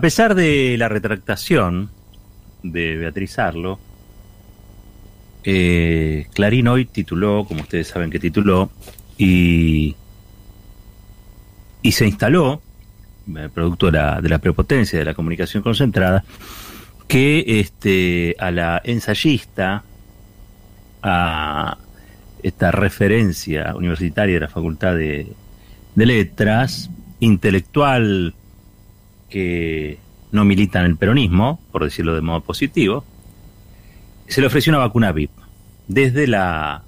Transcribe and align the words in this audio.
A 0.00 0.08
pesar 0.10 0.34
de 0.34 0.76
la 0.78 0.88
retractación 0.88 1.90
de 2.62 2.96
Beatriz 2.96 3.38
Arlo, 3.38 3.78
eh, 5.44 6.26
Clarín 6.32 6.68
hoy 6.68 6.86
tituló, 6.86 7.44
como 7.44 7.60
ustedes 7.60 7.88
saben 7.88 8.08
que 8.08 8.18
tituló, 8.18 8.70
y, 9.18 9.94
y 11.82 11.92
se 11.92 12.06
instaló, 12.06 12.62
eh, 13.36 13.50
producto 13.52 13.90
de 13.90 13.92
la, 13.92 14.22
de 14.22 14.30
la 14.30 14.38
prepotencia 14.38 14.98
de 14.98 15.04
la 15.04 15.12
comunicación 15.12 15.62
concentrada, 15.62 16.24
que 17.06 17.60
este, 17.60 18.36
a 18.38 18.50
la 18.50 18.80
ensayista, 18.82 19.84
a 21.02 21.76
esta 22.42 22.70
referencia 22.70 23.76
universitaria 23.76 24.36
de 24.36 24.40
la 24.40 24.48
Facultad 24.48 24.94
de, 24.94 25.30
de 25.94 26.06
Letras, 26.06 26.88
intelectual 27.20 28.32
que 29.30 29.98
no 30.32 30.44
milita 30.44 30.80
en 30.80 30.86
el 30.86 30.96
peronismo, 30.96 31.60
por 31.72 31.84
decirlo 31.84 32.14
de 32.14 32.20
modo 32.20 32.40
positivo, 32.40 33.04
se 34.28 34.40
le 34.40 34.46
ofreció 34.46 34.70
una 34.70 34.78
vacuna 34.78 35.12
VIP. 35.12 35.30
Desde 35.88 36.26
la 36.26 36.82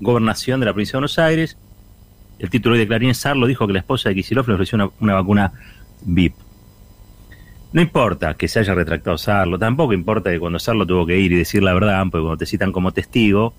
gobernación 0.00 0.60
de 0.60 0.66
la 0.66 0.72
provincia 0.72 0.92
de 0.92 0.98
Buenos 0.98 1.18
Aires, 1.18 1.56
el 2.38 2.50
título 2.50 2.76
de 2.76 2.86
Clarín 2.88 3.14
Sarlo 3.14 3.46
dijo 3.46 3.66
que 3.66 3.72
la 3.72 3.78
esposa 3.78 4.08
de 4.08 4.16
Kicillof 4.16 4.48
le 4.48 4.54
ofreció 4.54 4.76
una, 4.76 4.90
una, 5.00 5.14
vacuna 5.14 5.52
VIP. 6.04 6.34
No 7.72 7.80
importa 7.80 8.34
que 8.34 8.48
se 8.48 8.58
haya 8.58 8.74
retractado 8.74 9.16
Sarlo, 9.16 9.58
tampoco 9.58 9.92
importa 9.92 10.30
que 10.30 10.40
cuando 10.40 10.58
Sarlo 10.58 10.86
tuvo 10.86 11.06
que 11.06 11.18
ir 11.18 11.30
y 11.32 11.36
decir 11.36 11.62
la 11.62 11.72
verdad, 11.72 12.02
porque 12.10 12.22
cuando 12.22 12.38
te 12.38 12.46
citan 12.46 12.72
como 12.72 12.92
testigo, 12.92 13.54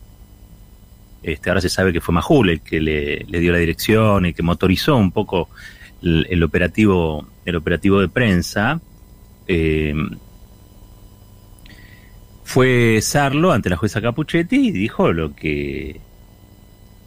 este, 1.24 1.50
ahora 1.50 1.62
se 1.62 1.70
sabe 1.70 1.94
que 1.94 2.02
fue 2.02 2.14
Majul 2.14 2.50
el 2.50 2.62
que 2.62 2.82
le 2.82 3.40
dio 3.40 3.54
la 3.54 3.58
dirección 3.58 4.26
y 4.26 4.34
que 4.34 4.44
motorizó 4.44 4.98
un 4.98 5.12
poco 5.12 5.50
el, 6.04 6.44
operativo, 6.44 7.28
el 7.46 7.56
operativo 7.56 8.00
de 8.00 8.10
prensa. 8.10 8.82
Eh, 9.48 9.94
fue 12.44 13.00
Sarlo 13.02 13.52
ante 13.52 13.70
la 13.70 13.78
jueza 13.78 14.02
Capuchetti 14.02 14.68
y 14.68 14.72
dijo 14.72 15.12
lo 15.12 15.36
que 15.36 16.00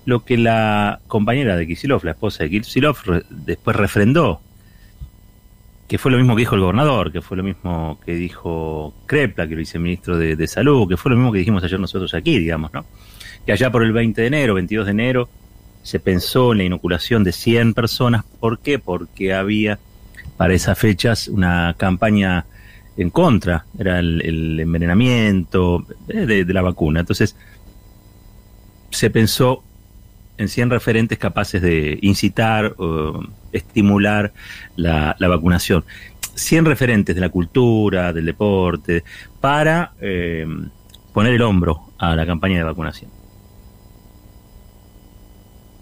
lo 0.07 0.25
que 0.25 0.37
la 0.37 1.01
compañera 1.09 1.57
de 1.57 1.67
Kisilov, 1.67 2.05
la 2.05 2.13
esposa 2.13 2.45
de 2.45 2.51
Kisilov, 2.51 2.97
después 3.29 3.77
refrendó, 3.77 4.41
que 5.89 5.99
fue 5.99 6.13
lo 6.13 6.19
mismo 6.19 6.37
que 6.37 6.41
dijo 6.41 6.55
el 6.55 6.61
gobernador, 6.61 7.11
que 7.11 7.21
fue 7.21 7.37
lo 7.37 7.43
mismo 7.43 7.99
que 8.05 8.15
dijo 8.15 8.95
Krepla, 9.07 9.49
que 9.49 9.55
el 9.55 9.59
viceministro 9.59 10.17
de, 10.17 10.37
de 10.37 10.47
Salud, 10.47 10.89
que 10.89 10.97
fue 10.97 11.11
lo 11.11 11.17
mismo 11.17 11.33
que 11.33 11.41
dijimos 11.41 11.65
ayer 11.65 11.81
nosotros 11.81 12.15
aquí, 12.15 12.39
digamos, 12.39 12.73
¿no? 12.73 12.87
Que 13.45 13.53
allá 13.53 13.71
por 13.71 13.83
el 13.83 13.93
20 13.93 14.21
de 14.21 14.27
enero, 14.29 14.55
22 14.55 14.87
de 14.87 14.93
enero, 14.93 15.29
se 15.87 16.01
pensó 16.01 16.51
en 16.51 16.59
la 16.59 16.65
inoculación 16.65 17.23
de 17.23 17.31
100 17.31 17.73
personas. 17.73 18.25
¿Por 18.41 18.59
qué? 18.59 18.81
Porque 18.81 19.33
había 19.33 19.79
para 20.37 20.53
esas 20.53 20.77
fechas 20.77 21.29
una 21.29 21.77
campaña 21.79 22.45
en 22.97 23.11
contra, 23.11 23.67
era 23.79 24.01
el, 24.01 24.59
envenenamiento 24.59 25.87
de, 26.09 26.45
la 26.47 26.63
vacuna. 26.63 27.01
Entonces, 27.01 27.37
se 28.91 29.11
pensó 29.11 29.63
en 30.37 30.49
100 30.49 30.71
referentes 30.71 31.19
capaces 31.19 31.63
de 31.63 32.01
incitar 32.03 32.75
estimular 33.53 34.33
la, 34.75 35.15
la, 35.21 35.29
vacunación. 35.29 35.85
100 36.35 36.65
referentes 36.65 37.15
de 37.15 37.21
la 37.21 37.29
cultura, 37.29 38.13
del 38.13 38.27
deporte, 38.27 39.05
para 39.41 39.93
eh, 40.01 40.47
poner 41.13 41.35
el 41.35 41.43
hombro 41.43 41.93
a 41.97 42.17
la 42.17 42.27
campaña 42.27 42.57
de 42.57 42.65
vacunación. 42.65 43.11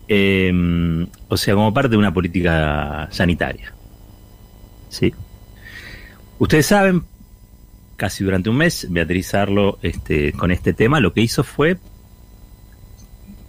Eh, 0.08 1.06
o 1.28 1.36
sea, 1.36 1.54
como 1.54 1.72
parte 1.72 1.90
de 1.90 1.96
una 1.96 2.12
política 2.12 3.08
sanitaria. 3.10 3.72
¿Sí? 4.88 5.12
Ustedes 6.38 6.66
saben, 6.66 7.02
casi 7.96 8.24
durante 8.24 8.50
un 8.50 8.56
mes, 8.56 8.86
Beatriz 8.90 9.34
Arlo, 9.34 9.78
este, 9.82 10.32
con 10.32 10.50
este 10.50 10.72
tema, 10.72 11.00
lo 11.00 11.12
que 11.12 11.20
hizo 11.20 11.44
fue 11.44 11.78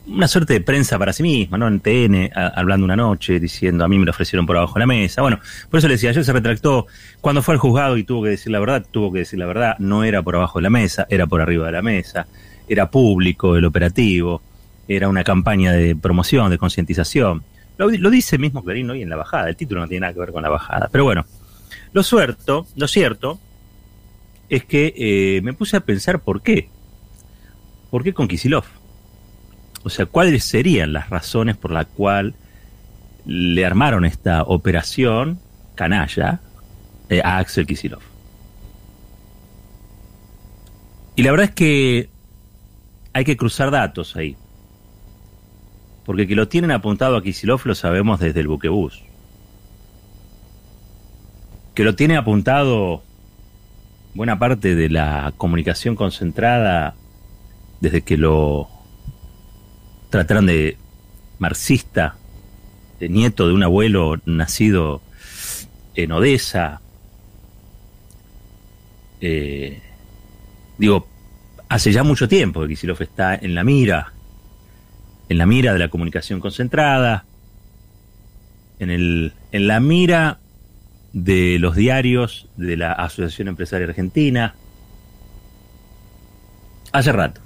una 0.07 0.27
suerte 0.27 0.53
de 0.53 0.61
prensa 0.61 0.99
para 0.99 1.13
sí 1.13 1.23
misma, 1.23 1.57
¿no? 1.57 1.67
En 1.67 1.79
TN, 1.79 2.31
hablando 2.33 2.85
una 2.85 2.95
noche, 2.95 3.39
diciendo, 3.39 3.83
a 3.83 3.87
mí 3.87 3.97
me 3.97 4.05
lo 4.05 4.11
ofrecieron 4.11 4.45
por 4.45 4.55
abajo 4.57 4.75
de 4.75 4.81
la 4.81 4.85
mesa. 4.85 5.21
Bueno, 5.21 5.39
por 5.69 5.79
eso 5.79 5.87
le 5.87 5.95
decía, 5.95 6.11
ayer 6.11 6.23
se 6.23 6.33
retractó. 6.33 6.85
Cuando 7.21 7.41
fue 7.41 7.55
al 7.55 7.59
juzgado 7.59 7.97
y 7.97 8.03
tuvo 8.03 8.23
que 8.23 8.29
decir 8.29 8.51
la 8.51 8.59
verdad, 8.59 8.85
tuvo 8.89 9.11
que 9.11 9.19
decir 9.19 9.39
la 9.39 9.47
verdad. 9.47 9.75
No 9.79 10.03
era 10.03 10.21
por 10.21 10.35
abajo 10.35 10.59
de 10.59 10.63
la 10.63 10.69
mesa, 10.69 11.07
era 11.09 11.25
por 11.25 11.41
arriba 11.41 11.65
de 11.65 11.71
la 11.71 11.81
mesa. 11.81 12.27
Era 12.67 12.89
público 12.89 13.55
el 13.55 13.65
operativo. 13.65 14.41
Era 14.87 15.09
una 15.09 15.23
campaña 15.23 15.71
de 15.71 15.95
promoción, 15.95 16.49
de 16.49 16.57
concientización. 16.57 17.43
Lo, 17.77 17.89
lo, 17.89 18.09
dice 18.09 18.37
mismo 18.37 18.63
Clarín 18.63 18.89
hoy 18.89 19.01
en 19.01 19.09
la 19.09 19.15
bajada. 19.15 19.49
El 19.49 19.55
título 19.55 19.81
no 19.81 19.87
tiene 19.87 20.01
nada 20.01 20.13
que 20.13 20.19
ver 20.19 20.31
con 20.31 20.43
la 20.43 20.49
bajada. 20.49 20.89
Pero 20.91 21.03
bueno, 21.03 21.25
lo, 21.93 22.03
suerto, 22.03 22.67
lo 22.75 22.87
cierto 22.87 23.39
es 24.49 24.65
que 24.65 24.93
eh, 24.95 25.41
me 25.41 25.53
puse 25.53 25.77
a 25.77 25.81
pensar 25.81 26.19
por 26.19 26.41
qué. 26.41 26.69
¿Por 27.89 28.03
qué 28.03 28.13
con 28.13 28.27
Kisilov? 28.27 28.65
O 29.83 29.89
sea, 29.89 30.05
¿cuáles 30.05 30.43
serían 30.43 30.93
las 30.93 31.09
razones 31.09 31.57
por 31.57 31.71
la 31.71 31.85
cual 31.85 32.35
le 33.25 33.65
armaron 33.65 34.05
esta 34.05 34.43
operación 34.43 35.39
canalla 35.75 36.41
eh, 37.09 37.21
a 37.23 37.37
Axel 37.37 37.65
Kisilov? 37.65 38.01
Y 41.15 41.23
la 41.23 41.31
verdad 41.31 41.49
es 41.49 41.55
que 41.55 42.09
hay 43.13 43.23
que 43.23 43.37
cruzar 43.37 43.71
datos 43.71 44.15
ahí. 44.15 44.35
Porque 46.05 46.27
que 46.27 46.35
lo 46.35 46.47
tienen 46.47 46.71
apuntado 46.71 47.17
a 47.17 47.23
Kisilov 47.23 47.61
lo 47.65 47.75
sabemos 47.75 48.19
desde 48.19 48.39
el 48.39 48.47
buquebús. 48.47 49.01
Que 51.73 51.83
lo 51.83 51.95
tiene 51.95 52.15
apuntado 52.15 53.03
buena 54.13 54.39
parte 54.39 54.75
de 54.75 54.89
la 54.89 55.33
comunicación 55.35 55.95
concentrada 55.95 56.95
desde 57.81 58.01
que 58.01 58.17
lo 58.17 58.69
trataron 60.09 60.45
de 60.45 60.77
marxista, 61.39 62.15
de 62.99 63.09
nieto 63.09 63.47
de 63.47 63.53
un 63.53 63.63
abuelo 63.63 64.15
nacido 64.25 65.01
en 65.95 66.11
Odessa. 66.11 66.81
Eh, 69.19 69.81
digo, 70.77 71.07
hace 71.67 71.91
ya 71.91 72.03
mucho 72.03 72.27
tiempo 72.27 72.61
que 72.61 72.69
Kisilov 72.69 73.01
está 73.01 73.35
en 73.35 73.55
la 73.55 73.63
mira, 73.63 74.13
en 75.29 75.37
la 75.37 75.45
mira 75.45 75.73
de 75.73 75.79
la 75.79 75.89
comunicación 75.89 76.39
concentrada, 76.39 77.25
en, 78.79 78.89
el, 78.89 79.33
en 79.51 79.67
la 79.67 79.79
mira 79.79 80.39
de 81.13 81.57
los 81.59 81.75
diarios 81.75 82.47
de 82.57 82.77
la 82.77 82.91
Asociación 82.91 83.47
Empresaria 83.47 83.87
Argentina. 83.87 84.55
Hace 86.91 87.11
rato. 87.11 87.41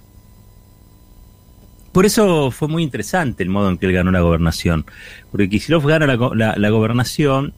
Por 1.92 2.06
eso 2.06 2.52
fue 2.52 2.68
muy 2.68 2.84
interesante 2.84 3.44
el 3.44 3.50
modo 3.50 3.70
en 3.70 3.78
que 3.78 3.86
él 3.86 3.94
ganó 3.94 4.12
la 4.12 4.22
gobernación. 4.22 4.86
Porque 5.32 5.50
Kisilov 5.50 5.86
gana 5.88 6.06
la, 6.08 6.32
la, 6.36 6.56
la 6.56 6.70
gobernación 6.70 7.54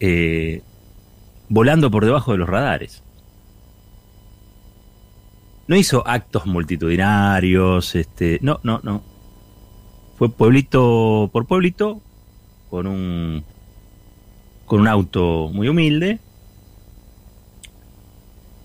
eh, 0.00 0.62
volando 1.48 1.90
por 1.90 2.04
debajo 2.04 2.32
de 2.32 2.38
los 2.38 2.48
radares. 2.48 3.02
No 5.68 5.76
hizo 5.76 6.06
actos 6.06 6.46
multitudinarios, 6.46 7.94
este, 7.94 8.38
no, 8.42 8.58
no, 8.62 8.80
no. 8.82 9.02
Fue 10.16 10.30
pueblito 10.30 11.28
por 11.32 11.46
pueblito, 11.46 12.00
con 12.70 12.86
un, 12.86 13.44
con 14.64 14.80
un 14.80 14.88
auto 14.88 15.50
muy 15.52 15.68
humilde, 15.68 16.20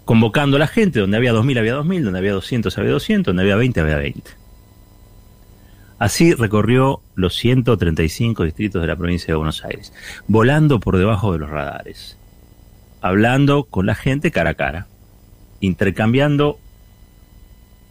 convocando 0.06 0.56
a 0.58 0.60
la 0.60 0.68
gente, 0.68 1.00
donde 1.00 1.18
había 1.18 1.34
2.000 1.34 1.60
había 1.60 1.76
2.000, 1.76 2.04
donde 2.04 2.20
había 2.20 2.34
200 2.34 2.78
había 2.78 2.92
200, 2.92 3.26
donde 3.32 3.44
había 3.44 3.58
20 3.58 3.80
había 3.82 3.98
20. 3.98 4.32
Así 6.00 6.34
recorrió 6.34 7.02
los 7.16 7.36
135 7.36 8.44
distritos 8.44 8.82
de 8.82 8.88
la 8.88 8.96
provincia 8.96 9.28
de 9.28 9.36
Buenos 9.36 9.64
Aires, 9.64 9.94
volando 10.28 10.80
por 10.80 10.98
debajo 10.98 11.34
de 11.34 11.40
los 11.40 11.50
radares, 11.50 12.18
hablando 13.02 13.66
con 13.66 13.86
la 13.86 13.96
gente 13.96 14.32
cara 14.32 14.52
a 14.52 14.56
cara, 14.56 14.88
intercambiando 15.62 16.60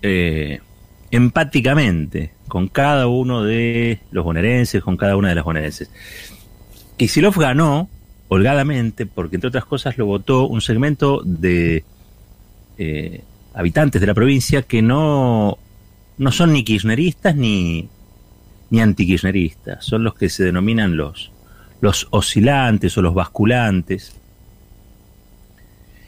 eh, 0.03 0.61
empáticamente 1.11 2.33
con 2.49 2.69
cada 2.69 3.07
uno 3.07 3.43
de 3.43 4.01
los 4.11 4.25
bonaerenses, 4.25 4.83
con 4.83 4.97
cada 4.97 5.17
una 5.17 5.29
de 5.29 5.35
las 5.35 5.45
bonaerenses. 5.45 5.91
Kisilov 6.97 7.39
ganó 7.39 7.89
holgadamente 8.29 9.07
porque, 9.07 9.37
entre 9.37 9.49
otras 9.49 9.65
cosas, 9.65 9.97
lo 9.99 10.07
votó 10.07 10.47
un 10.47 10.61
segmento 10.61 11.23
de 11.25 11.85
eh, 12.79 13.23
habitantes 13.55 14.01
de 14.01 14.07
la 14.07 14.15
provincia 14.15 14.63
que 14.63 14.83
no, 14.83 15.59
no 16.19 16.33
son 16.33 16.53
ni 16.53 16.65
kirchneristas 16.65 17.37
ni, 17.37 17.89
ni 18.71 18.81
antikirchneristas, 18.81 19.85
son 19.85 20.05
los 20.05 20.15
que 20.15 20.31
se 20.31 20.45
denominan 20.45 20.97
los, 20.97 21.31
los 21.83 22.09
oscilantes 22.11 22.97
o 22.97 23.03
los 23.03 23.15
basculantes. 23.15 24.17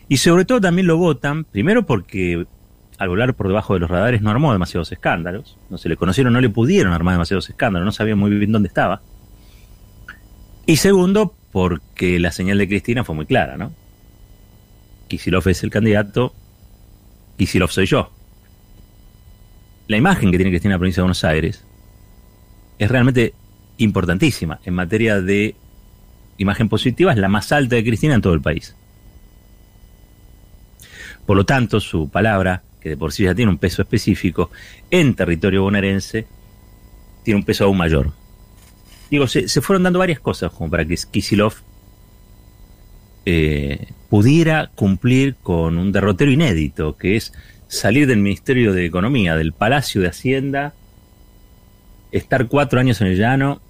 Y 0.08 0.16
sobre 0.16 0.44
todo 0.44 0.60
también 0.60 0.86
lo 0.86 0.96
votan, 0.96 1.44
primero 1.44 1.84
porque 1.84 2.46
al 2.98 3.08
volar 3.08 3.34
por 3.34 3.48
debajo 3.48 3.74
de 3.74 3.80
los 3.80 3.90
radares 3.90 4.22
no 4.22 4.30
armó 4.30 4.52
demasiados 4.52 4.92
escándalos, 4.92 5.58
no 5.70 5.78
se 5.78 5.88
le 5.88 5.96
conocieron, 5.96 6.32
no 6.32 6.40
le 6.40 6.50
pudieron 6.50 6.92
armar 6.92 7.14
demasiados 7.14 7.48
escándalos, 7.48 7.84
no 7.84 7.92
sabían 7.92 8.18
muy 8.18 8.30
bien 8.30 8.52
dónde 8.52 8.68
estaba. 8.68 9.02
Y 10.66 10.76
segundo, 10.76 11.34
porque 11.52 12.18
la 12.18 12.32
señal 12.32 12.58
de 12.58 12.68
Cristina 12.68 13.04
fue 13.04 13.14
muy 13.14 13.26
clara, 13.26 13.56
¿no? 13.56 13.72
Kisilov 15.08 15.46
es 15.48 15.62
el 15.62 15.70
candidato, 15.70 16.34
Kisilov 17.36 17.70
soy 17.70 17.86
yo. 17.86 18.10
La 19.86 19.96
imagen 19.96 20.30
que 20.30 20.38
tiene 20.38 20.50
Cristina 20.50 20.72
en 20.72 20.76
la 20.76 20.78
provincia 20.78 21.00
de 21.00 21.04
Buenos 21.04 21.24
Aires 21.24 21.64
es 22.78 22.90
realmente 22.90 23.34
importantísima 23.76 24.60
en 24.64 24.74
materia 24.74 25.20
de 25.20 25.56
imagen 26.38 26.68
positiva, 26.68 27.12
es 27.12 27.18
la 27.18 27.28
más 27.28 27.52
alta 27.52 27.76
de 27.76 27.84
Cristina 27.84 28.14
en 28.14 28.22
todo 28.22 28.34
el 28.34 28.40
país. 28.40 28.74
Por 31.26 31.36
lo 31.36 31.44
tanto, 31.44 31.80
su 31.80 32.08
palabra, 32.10 32.62
que 32.84 32.90
de 32.90 32.96
por 32.98 33.14
sí 33.14 33.24
ya 33.24 33.34
tiene 33.34 33.50
un 33.50 33.56
peso 33.56 33.80
específico, 33.80 34.50
en 34.90 35.14
territorio 35.14 35.62
bonaerense, 35.62 36.26
tiene 37.22 37.40
un 37.40 37.44
peso 37.44 37.64
aún 37.64 37.78
mayor. 37.78 38.12
Digo, 39.10 39.26
se, 39.26 39.48
fueron 39.62 39.84
dando 39.84 39.98
varias 39.98 40.20
cosas 40.20 40.52
como 40.52 40.70
para 40.70 40.84
que 40.84 40.94
Kisilov 41.10 41.54
eh, 43.24 43.86
pudiera 44.10 44.70
cumplir 44.74 45.34
con 45.42 45.78
un 45.78 45.92
derrotero 45.92 46.30
inédito, 46.30 46.98
que 46.98 47.16
es 47.16 47.32
salir 47.68 48.06
del 48.06 48.18
Ministerio 48.18 48.74
de 48.74 48.84
Economía, 48.84 49.34
del 49.34 49.54
Palacio 49.54 50.02
de 50.02 50.08
Hacienda, 50.08 50.74
estar 52.12 52.48
cuatro 52.48 52.80
años 52.80 53.00
en 53.00 53.06
el 53.06 53.16
llano 53.16 53.62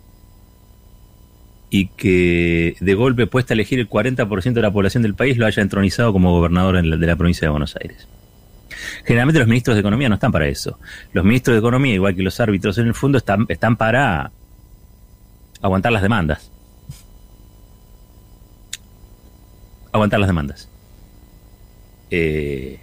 y 1.71 1.87
que 1.87 2.75
de 2.81 2.95
golpe 2.95 3.29
puesta 3.29 3.53
a 3.53 3.55
elegir 3.55 3.79
el 3.79 3.89
40% 3.89 4.55
de 4.55 4.63
la 4.63 4.73
población 4.73 5.05
del 5.05 5.15
país 5.15 5.37
lo 5.37 5.47
haya 5.47 5.63
entronizado 5.63 6.13
como 6.13 6.33
gobernador 6.33 6.83
de 6.83 7.07
la 7.07 7.15
provincia 7.17 7.47
de 7.47 7.51
Buenos 7.51 7.77
Aires. 7.77 8.09
Generalmente 9.05 9.39
los 9.39 9.49
ministros 9.49 9.77
de 9.77 9.81
Economía 9.81 10.09
no 10.09 10.15
están 10.15 10.33
para 10.33 10.47
eso. 10.49 10.79
Los 11.13 11.25
ministros 11.25 11.55
de 11.55 11.59
Economía, 11.59 11.95
igual 11.95 12.15
que 12.15 12.23
los 12.23 12.39
árbitros 12.41 12.79
en 12.79 12.87
el 12.87 12.95
fondo, 12.95 13.19
están, 13.19 13.47
están 13.49 13.77
para 13.77 14.31
aguantar 15.61 15.93
las 15.93 16.03
demandas. 16.03 16.51
Aguantar 19.93 20.21
las 20.21 20.29
demandas. 20.29 20.69
Eh, 22.11 22.79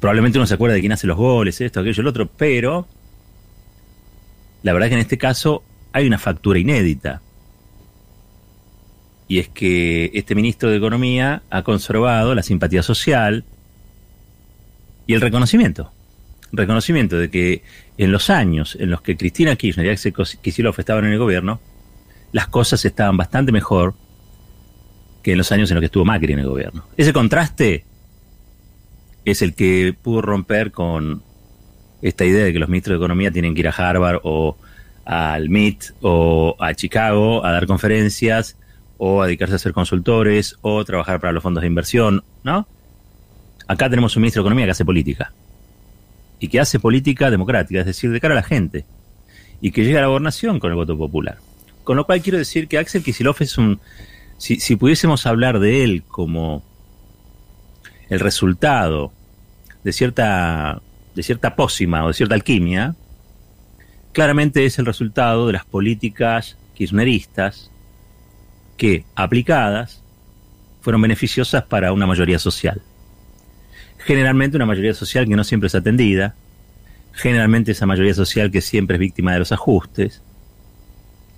probablemente 0.00 0.38
uno 0.38 0.46
se 0.46 0.54
acuerda 0.54 0.74
de 0.74 0.80
quién 0.80 0.92
hace 0.92 1.06
los 1.06 1.16
goles, 1.16 1.60
esto, 1.60 1.80
aquello, 1.80 2.00
el 2.00 2.06
otro, 2.06 2.26
pero 2.26 2.86
la 4.62 4.72
verdad 4.72 4.86
es 4.86 4.90
que 4.90 4.94
en 4.94 5.00
este 5.00 5.18
caso 5.18 5.62
hay 5.92 6.06
una 6.06 6.18
factura 6.18 6.58
inédita. 6.58 7.22
Y 9.28 9.38
es 9.38 9.48
que 9.48 10.10
este 10.12 10.34
ministro 10.34 10.70
de 10.70 10.76
Economía 10.76 11.42
ha 11.50 11.62
conservado 11.62 12.34
la 12.34 12.42
simpatía 12.42 12.82
social 12.82 13.44
y 15.06 15.14
el 15.14 15.20
reconocimiento. 15.20 15.92
Reconocimiento 16.52 17.16
de 17.16 17.30
que 17.30 17.62
en 17.96 18.12
los 18.12 18.30
años 18.30 18.76
en 18.80 18.90
los 18.90 19.02
que 19.02 19.16
Cristina 19.16 19.56
Kirchner 19.56 19.86
y 19.86 19.90
Axel 19.90 20.14
Kicillof 20.42 20.78
estaban 20.78 21.04
en 21.04 21.12
el 21.12 21.18
gobierno, 21.18 21.60
las 22.32 22.48
cosas 22.48 22.84
estaban 22.84 23.16
bastante 23.16 23.52
mejor 23.52 23.94
que 25.22 25.32
en 25.32 25.38
los 25.38 25.52
años 25.52 25.70
en 25.70 25.76
los 25.76 25.82
que 25.82 25.86
estuvo 25.86 26.04
Macri 26.04 26.32
en 26.32 26.40
el 26.40 26.48
gobierno. 26.48 26.86
Ese 26.96 27.12
contraste 27.12 27.84
es 29.24 29.42
el 29.42 29.54
que 29.54 29.94
pudo 30.00 30.22
romper 30.22 30.72
con 30.72 31.22
esta 32.02 32.24
idea 32.24 32.44
de 32.44 32.52
que 32.52 32.58
los 32.58 32.68
ministros 32.68 32.94
de 32.94 33.04
Economía 33.04 33.30
tienen 33.30 33.54
que 33.54 33.60
ir 33.60 33.68
a 33.68 33.72
Harvard 33.72 34.20
o 34.22 34.56
al 35.04 35.48
MIT 35.48 35.84
o 36.00 36.56
a 36.58 36.74
Chicago 36.74 37.44
a 37.44 37.52
dar 37.52 37.66
conferencias 37.66 38.56
o 38.96 39.22
a 39.22 39.26
dedicarse 39.26 39.54
a 39.54 39.58
ser 39.58 39.72
consultores 39.72 40.56
o 40.62 40.84
trabajar 40.84 41.20
para 41.20 41.32
los 41.32 41.42
fondos 41.42 41.62
de 41.62 41.66
inversión, 41.66 42.22
¿no? 42.42 42.66
Acá 43.70 43.88
tenemos 43.88 44.16
un 44.16 44.22
ministro 44.22 44.42
de 44.42 44.48
Economía 44.48 44.64
que 44.64 44.72
hace 44.72 44.84
política 44.84 45.32
y 46.40 46.48
que 46.48 46.58
hace 46.58 46.80
política 46.80 47.30
democrática, 47.30 47.78
es 47.78 47.86
decir, 47.86 48.10
de 48.10 48.20
cara 48.20 48.34
a 48.34 48.34
la 48.34 48.42
gente 48.42 48.84
y 49.60 49.70
que 49.70 49.84
llega 49.84 50.00
a 50.00 50.02
la 50.02 50.08
gobernación 50.08 50.58
con 50.58 50.70
el 50.70 50.76
voto 50.76 50.98
popular. 50.98 51.38
Con 51.84 51.96
lo 51.96 52.04
cual 52.04 52.20
quiero 52.20 52.36
decir 52.36 52.66
que 52.66 52.78
Axel 52.78 53.04
Kicillof 53.04 53.42
es 53.42 53.58
un... 53.58 53.78
Si, 54.38 54.58
si 54.58 54.74
pudiésemos 54.74 55.24
hablar 55.24 55.60
de 55.60 55.84
él 55.84 56.02
como 56.02 56.64
el 58.08 58.18
resultado 58.18 59.12
de 59.84 59.92
cierta, 59.92 60.82
de 61.14 61.22
cierta 61.22 61.54
pócima 61.54 62.04
o 62.04 62.08
de 62.08 62.14
cierta 62.14 62.34
alquimia, 62.34 62.96
claramente 64.10 64.64
es 64.64 64.80
el 64.80 64.86
resultado 64.86 65.46
de 65.46 65.52
las 65.52 65.64
políticas 65.64 66.56
kirchneristas 66.74 67.70
que, 68.76 69.04
aplicadas, 69.14 70.02
fueron 70.80 71.02
beneficiosas 71.02 71.62
para 71.62 71.92
una 71.92 72.08
mayoría 72.08 72.40
social. 72.40 72.82
Generalmente 74.10 74.56
una 74.56 74.66
mayoría 74.66 74.92
social 74.92 75.28
que 75.28 75.36
no 75.36 75.44
siempre 75.44 75.68
es 75.68 75.74
atendida, 75.76 76.34
generalmente 77.12 77.70
esa 77.70 77.86
mayoría 77.86 78.12
social 78.12 78.50
que 78.50 78.60
siempre 78.60 78.96
es 78.96 78.98
víctima 78.98 79.32
de 79.32 79.38
los 79.38 79.52
ajustes, 79.52 80.20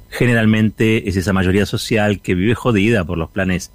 generalmente 0.09 1.07
es 1.07 1.17
esa 1.17 1.35
mayoría 1.35 1.67
social 1.67 2.23
que 2.23 2.35
vive 2.35 2.55
jodida 2.55 3.05
por 3.05 3.19
los 3.19 3.29
planes 3.29 3.71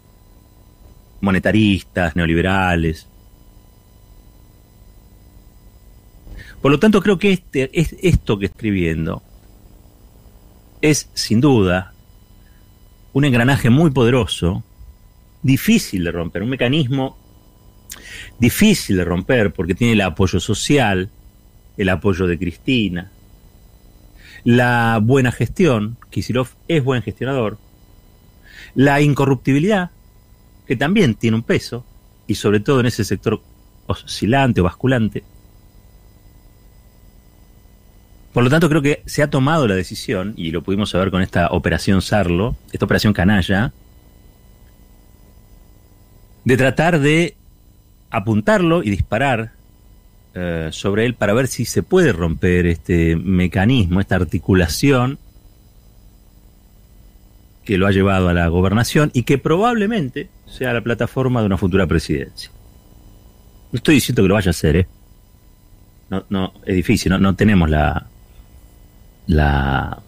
monetaristas, 1.22 2.16
neoliberales, 2.16 3.08
Por 6.60 6.72
lo 6.72 6.80
tanto, 6.80 7.04
creo 7.04 7.20
que 7.20 7.34
este, 7.34 7.70
es, 7.80 7.96
esto 8.02 8.40
que 8.40 8.48
estoy 8.48 8.72
viendo 8.72 9.22
es, 10.82 11.08
sin 11.14 11.40
duda, 11.40 11.94
un 13.14 13.26
engranaje 13.26 13.70
muy 13.70 13.92
poderoso, 13.92 14.64
difícil 15.44 16.04
de 16.04 16.12
romper, 16.12 16.42
un 16.42 16.50
mecanismo 16.50 17.27
difícil 18.40 18.98
de 18.98 19.06
romper 19.06 19.54
porque 19.54 19.76
tiene 19.76 19.94
el 19.94 20.02
apoyo 20.02 20.40
social, 20.40 21.10
el 21.78 21.90
apoyo 21.90 22.28
de 22.28 22.38
Cristina, 22.38 23.12
la 24.44 25.00
buena 25.02 25.32
gestión, 25.32 25.98
Kisilov 26.10 26.50
es 26.68 26.84
buen 26.84 27.02
gestionador, 27.02 27.58
la 28.76 29.02
incorruptibilidad, 29.02 29.92
que 30.66 30.76
también 30.76 31.16
tiene 31.16 31.38
un 31.38 31.44
peso, 31.44 31.86
y 32.28 32.36
sobre 32.36 32.60
todo 32.60 32.80
en 32.80 32.88
ese 32.88 33.04
sector 33.04 33.42
oscilante 33.88 34.62
o 34.62 34.66
basculante, 34.66 35.24
Por 38.38 38.44
lo 38.44 38.52
tanto, 38.52 38.70
creo 38.70 38.84
que 38.84 39.02
se 39.08 39.24
ha 39.24 39.32
tomado 39.32 39.68
la 39.68 39.74
decisión, 39.74 40.36
y 40.38 40.52
lo 40.52 40.62
pudimos 40.62 40.92
saber 40.92 41.10
con 41.10 41.24
esta 41.24 41.48
operación 41.48 42.04
Sarlo, 42.04 42.56
esta 42.72 42.86
operación 42.86 43.12
canalla, 43.12 43.74
de 46.46 46.56
tratar 46.56 47.00
de 47.00 47.36
apuntarlo 48.10 48.84
y 48.84 48.90
disparar 48.90 49.52
eh, 50.34 50.70
sobre 50.72 51.06
él 51.06 51.16
para 51.16 51.34
ver 51.34 51.48
si 51.48 51.66
se 51.66 51.84
puede 51.84 52.12
romper 52.14 52.68
este 52.68 53.16
mecanismo, 53.16 54.00
esta 54.00 54.16
articulación 54.16 55.20
que 57.66 57.78
lo 57.78 57.86
ha 57.86 57.92
llevado 57.92 58.30
a 58.30 58.34
la 58.34 58.48
gobernación 58.48 59.12
y 59.14 59.24
que 59.24 59.38
probablemente 59.38 60.30
sea 60.46 60.74
la 60.74 60.82
plataforma 60.82 61.42
de 61.42 61.48
una 61.48 61.58
futura 61.58 61.86
presidencia. 61.86 62.50
No 63.72 63.78
estoy 63.78 63.96
diciendo 63.96 64.22
que 64.22 64.28
lo 64.30 64.36
vaya 64.36 64.50
a 64.50 64.52
hacer, 64.52 64.76
¿eh? 64.78 64.88
No, 66.10 66.24
no, 66.30 66.54
es 66.66 66.76
difícil, 66.76 67.12
no, 67.12 67.20
no 67.20 67.36
tenemos 67.36 67.70
la, 67.70 68.08
la, 69.28 70.02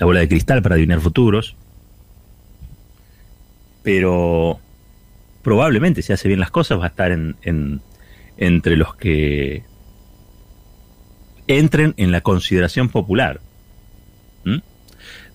bola 0.00 0.20
de 0.20 0.28
cristal 0.28 0.62
para 0.62 0.74
adivinar 0.74 1.00
futuros, 1.00 1.56
pero 3.82 4.60
probablemente 5.42 6.02
si 6.02 6.12
hace 6.12 6.28
bien 6.28 6.40
las 6.40 6.50
cosas 6.50 6.78
va 6.78 6.84
a 6.84 6.88
estar 6.88 7.12
en, 7.12 7.82
entre 8.36 8.76
los 8.76 8.94
que 8.94 9.64
entren 11.46 11.94
en 11.96 12.12
la 12.12 12.20
consideración 12.20 12.88
popular. 12.88 13.40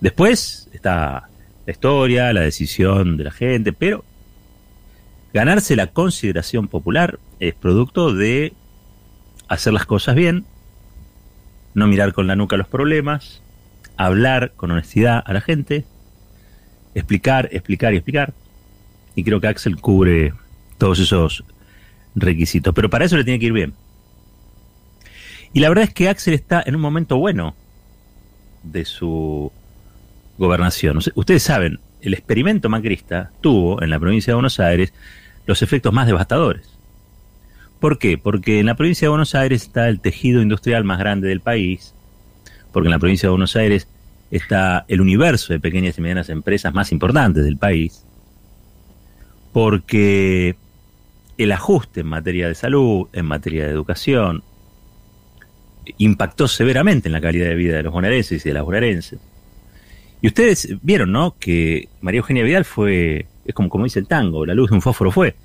Después 0.00 0.68
está 0.72 1.28
la 1.66 1.72
historia, 1.72 2.32
la 2.32 2.42
decisión 2.42 3.16
de 3.16 3.24
la 3.24 3.30
gente, 3.30 3.72
pero 3.72 4.04
ganarse 5.34 5.76
la 5.76 5.88
consideración 5.88 6.68
popular 6.68 7.18
es 7.40 7.54
producto 7.54 8.14
de 8.14 8.52
hacer 9.48 9.72
las 9.72 9.86
cosas 9.86 10.14
bien, 10.14 10.46
no 11.74 11.86
mirar 11.86 12.12
con 12.12 12.26
la 12.26 12.36
nuca 12.36 12.56
los 12.56 12.68
problemas, 12.68 13.42
hablar 13.96 14.52
con 14.56 14.70
honestidad 14.70 15.22
a 15.26 15.32
la 15.32 15.40
gente, 15.40 15.84
explicar, 16.94 17.48
explicar 17.52 17.92
y 17.92 17.96
explicar. 17.96 18.34
Y 19.18 19.24
creo 19.24 19.40
que 19.40 19.48
Axel 19.48 19.80
cubre 19.80 20.32
todos 20.78 21.00
esos 21.00 21.42
requisitos. 22.14 22.72
Pero 22.72 22.88
para 22.88 23.04
eso 23.04 23.16
le 23.16 23.24
tiene 23.24 23.40
que 23.40 23.46
ir 23.46 23.52
bien. 23.52 23.74
Y 25.52 25.58
la 25.58 25.68
verdad 25.70 25.82
es 25.82 25.92
que 25.92 26.08
Axel 26.08 26.34
está 26.34 26.62
en 26.64 26.76
un 26.76 26.80
momento 26.80 27.18
bueno 27.18 27.56
de 28.62 28.84
su 28.84 29.50
gobernación. 30.38 31.00
Ustedes 31.16 31.42
saben, 31.42 31.80
el 32.00 32.14
experimento 32.14 32.68
macrista 32.68 33.32
tuvo 33.40 33.82
en 33.82 33.90
la 33.90 33.98
provincia 33.98 34.30
de 34.30 34.36
Buenos 34.36 34.60
Aires 34.60 34.94
los 35.46 35.62
efectos 35.62 35.92
más 35.92 36.06
devastadores. 36.06 36.70
¿Por 37.80 37.98
qué? 37.98 38.18
Porque 38.18 38.60
en 38.60 38.66
la 38.66 38.76
provincia 38.76 39.06
de 39.06 39.10
Buenos 39.10 39.34
Aires 39.34 39.64
está 39.64 39.88
el 39.88 39.98
tejido 39.98 40.42
industrial 40.42 40.84
más 40.84 41.00
grande 41.00 41.26
del 41.26 41.40
país, 41.40 41.92
porque 42.72 42.86
en 42.86 42.92
la 42.92 43.00
provincia 43.00 43.26
de 43.26 43.32
Buenos 43.32 43.56
Aires 43.56 43.88
está 44.30 44.84
el 44.86 45.00
universo 45.00 45.52
de 45.52 45.58
pequeñas 45.58 45.98
y 45.98 46.02
medianas 46.02 46.28
empresas 46.28 46.72
más 46.72 46.92
importantes 46.92 47.44
del 47.44 47.56
país, 47.56 48.04
porque 49.52 50.56
el 51.36 51.52
ajuste 51.52 52.00
en 52.00 52.06
materia 52.06 52.48
de 52.48 52.54
salud, 52.54 53.08
en 53.12 53.26
materia 53.26 53.64
de 53.64 53.70
educación, 53.70 54.42
impactó 55.96 56.48
severamente 56.48 57.08
en 57.08 57.12
la 57.12 57.20
calidad 57.20 57.48
de 57.48 57.54
vida 57.54 57.76
de 57.76 57.82
los 57.82 57.92
bonaerenses 57.92 58.44
y 58.44 58.48
de 58.48 58.54
las 58.54 58.64
bonaerenses. 58.64 59.18
Y 60.20 60.26
ustedes 60.26 60.68
vieron, 60.82 61.12
¿no? 61.12 61.36
Que 61.38 61.88
María 62.00 62.18
Eugenia 62.18 62.42
Vidal 62.42 62.64
fue, 62.64 63.26
es 63.44 63.54
como, 63.54 63.68
como 63.68 63.84
dice 63.84 64.00
el 64.00 64.08
tango, 64.08 64.44
la 64.44 64.54
luz 64.54 64.70
de 64.70 64.76
un 64.76 64.82
fósforo 64.82 65.12
fue. 65.12 65.36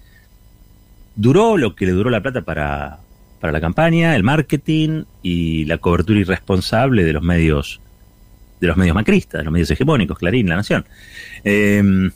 Duró 1.15 1.57
lo 1.57 1.75
que 1.75 1.85
le 1.85 1.91
duró 1.91 2.09
la 2.09 2.21
plata 2.21 2.41
para, 2.41 2.99
para 3.39 3.53
la 3.53 3.61
campaña, 3.61 4.15
el 4.15 4.23
marketing 4.23 5.03
y 5.21 5.65
la 5.65 5.77
cobertura 5.77 6.19
irresponsable 6.19 7.03
de 7.03 7.13
los 7.13 7.21
medios 7.21 7.79
de 8.59 8.67
los 8.67 8.77
medios 8.77 8.95
macristas, 8.95 9.39
de 9.39 9.43
los 9.43 9.51
medios 9.51 9.69
hegemónicos, 9.71 10.17
Clarín, 10.17 10.47
La 10.47 10.55
Nación. 10.55 10.85
Em, 11.43 12.11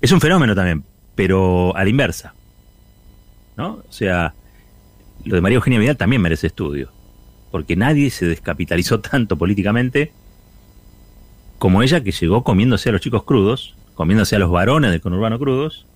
es 0.00 0.12
un 0.12 0.20
fenómeno 0.20 0.54
también, 0.54 0.84
pero 1.14 1.76
a 1.76 1.84
la 1.84 1.90
inversa. 1.90 2.34
¿No? 3.56 3.82
O 3.88 3.92
sea, 3.92 4.34
lo 5.24 5.34
de 5.34 5.40
María 5.40 5.56
Eugenia 5.56 5.78
Vidal 5.78 5.96
también 5.96 6.22
merece 6.22 6.46
estudio, 6.46 6.90
porque 7.50 7.76
nadie 7.76 8.10
se 8.10 8.26
descapitalizó 8.26 9.00
tanto 9.00 9.36
políticamente 9.36 10.12
como 11.58 11.82
ella 11.82 12.02
que 12.02 12.12
llegó 12.12 12.42
comiéndose 12.42 12.88
a 12.88 12.92
los 12.92 13.02
chicos 13.02 13.24
crudos, 13.24 13.76
comiéndose 13.94 14.36
a 14.36 14.38
los 14.38 14.50
varones 14.50 14.90
del 14.90 15.02
conurbano 15.02 15.38
crudos, 15.38 15.86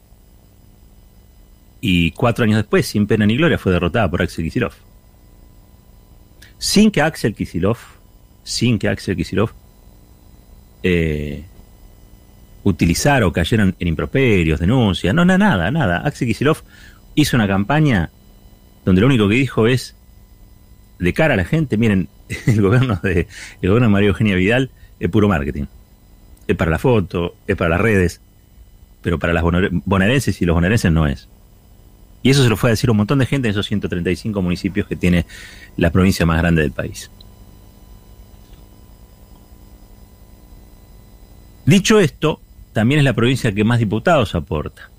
y 1.81 2.13
cuatro 2.13 2.45
años 2.45 2.57
después, 2.57 2.87
sin 2.87 3.07
pena 3.07 3.27
ni 3.27 3.37
gloria, 3.37 3.59
fue 3.59 3.73
derrotada 3.73 4.11
por 4.11 4.23
Axel 4.23 4.45
Kisilov. 4.45 4.73
Sin 6.59 6.91
que 6.91 7.03
Axel 7.03 7.35
Kisilov, 7.35 7.79
sin 8.43 8.79
que 8.79 8.89
Axel 8.89 9.17
Kisilov 9.17 9.51
eh, 10.83 11.45
utilizara 12.64 13.26
o 13.26 13.33
cayeran 13.33 13.76
en 13.78 13.88
improperios, 13.88 14.59
denuncias, 14.59 15.14
no, 15.14 15.25
nada, 15.25 15.71
nada. 15.71 15.99
Axel 15.99 16.26
Kisilov 16.26 16.62
hizo 17.14 17.37
una 17.37 17.47
campaña 17.47 18.11
donde 18.85 19.00
lo 19.00 19.06
único 19.06 19.28
que 19.28 19.37
dijo 19.37 19.66
es, 19.66 19.94
de 20.99 21.12
cara 21.12 21.35
a 21.35 21.37
la 21.37 21.44
gente, 21.44 21.76
miren, 21.76 22.09
el 22.47 22.61
gobierno 22.61 22.99
de, 23.02 23.28
el 23.62 23.68
gobierno 23.68 23.88
de 23.88 23.92
María 23.92 24.09
Eugenia 24.09 24.35
Vidal 24.35 24.71
es 24.99 25.09
puro 25.11 25.28
marketing. 25.28 25.66
Es 26.47 26.56
para 26.56 26.71
la 26.71 26.78
foto, 26.78 27.37
es 27.47 27.56
para 27.56 27.71
las 27.71 27.80
redes, 27.80 28.21
pero 29.02 29.18
para 29.18 29.33
las 29.33 29.42
bonaerenses 29.42 30.40
y 30.42 30.44
los 30.44 30.54
bonaerenses 30.54 30.90
no 30.90 31.06
es. 31.06 31.28
Y 32.23 32.30
eso 32.30 32.42
se 32.42 32.49
lo 32.49 32.56
fue 32.56 32.71
a 32.71 32.73
decir 32.73 32.90
un 32.90 32.97
montón 32.97 33.18
de 33.18 33.26
gente 33.26 33.49
en 33.49 33.50
esos 33.50 33.66
135 33.66 34.40
municipios 34.40 34.87
que 34.87 34.97
tiene 34.97 35.26
la 35.76 35.90
provincia 35.90 36.25
más 36.25 36.38
grande 36.38 36.62
del 36.62 36.73
país. 36.73 37.11
Dicho 41.66 41.99
esto, 41.99 42.40
también 42.75 42.99
es 42.99 43.04
la 43.04 43.14
provincia 43.14 43.52
que 43.52 43.64
más 43.64 43.78
diputados 43.78 44.35
aporta. 44.35 44.90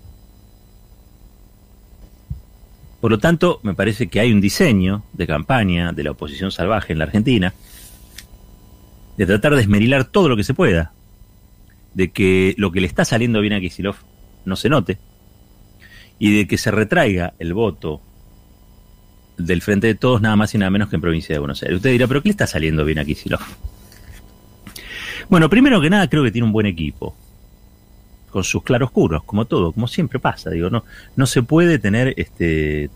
Por 3.02 3.12
lo 3.12 3.20
tanto, 3.20 3.60
me 3.62 3.76
parece 3.76 4.08
que 4.08 4.20
hay 4.20 4.32
un 4.32 4.42
diseño 4.42 5.04
de 5.14 5.28
campaña 5.28 5.92
de 5.92 6.04
la 6.04 6.12
oposición 6.12 6.52
salvaje 6.52 6.94
en 6.94 6.98
la 6.98 7.06
Argentina 7.06 7.54
de 9.18 9.26
tratar 9.28 9.54
de 9.54 9.62
esmerilar 9.62 10.06
todo 10.06 10.28
lo 10.28 10.36
que 10.36 10.44
se 10.44 10.56
pueda, 10.56 10.92
de 11.94 12.10
que 12.10 12.56
lo 12.58 12.72
que 12.72 12.82
le 12.82 12.88
está 12.88 13.06
saliendo 13.06 13.42
bien 13.42 13.54
a 13.54 13.60
Kisilov 13.60 13.96
no 14.46 14.56
se 14.56 14.70
note, 14.70 14.98
y 16.18 16.36
de 16.36 16.48
que 16.48 16.58
se 16.58 16.72
retraiga 16.72 17.34
el 17.38 17.54
voto 17.54 18.02
del 19.38 19.62
Frente 19.62 19.88
de 19.88 19.96
Todos 19.96 20.22
nada 20.22 20.36
más 20.36 20.56
y 20.56 20.58
nada 20.58 20.72
menos 20.72 20.90
que 20.90 20.96
en 20.96 21.02
provincia 21.02 21.36
de 21.36 21.40
Buenos 21.40 21.62
Aires. 21.62 21.78
Usted 21.78 21.92
dirá, 21.92 22.08
pero 22.08 22.22
¿qué 22.24 22.30
le 22.30 22.32
está 22.32 22.48
saliendo 22.48 22.86
bien 22.86 23.00
a 23.00 23.06
Kisilov? 23.06 23.42
Bueno, 25.30 25.50
primero 25.50 25.82
que 25.82 25.90
nada 25.90 26.10
creo 26.10 26.24
que 26.24 26.32
tiene 26.32 26.46
un 26.46 26.54
buen 26.54 26.66
equipo, 26.66 27.16
con 28.36 28.44
sus 28.44 28.64
claroscuros, 28.64 29.24
como 29.24 29.46
todo, 29.46 29.72
como 29.72 29.88
siempre 29.88 30.20
pasa, 30.20 30.50
digo, 30.50 30.70
no, 30.70 30.84
no 31.16 31.26
se 31.26 31.42
puede 31.42 31.80
tener 31.80 32.14
este 32.18 32.90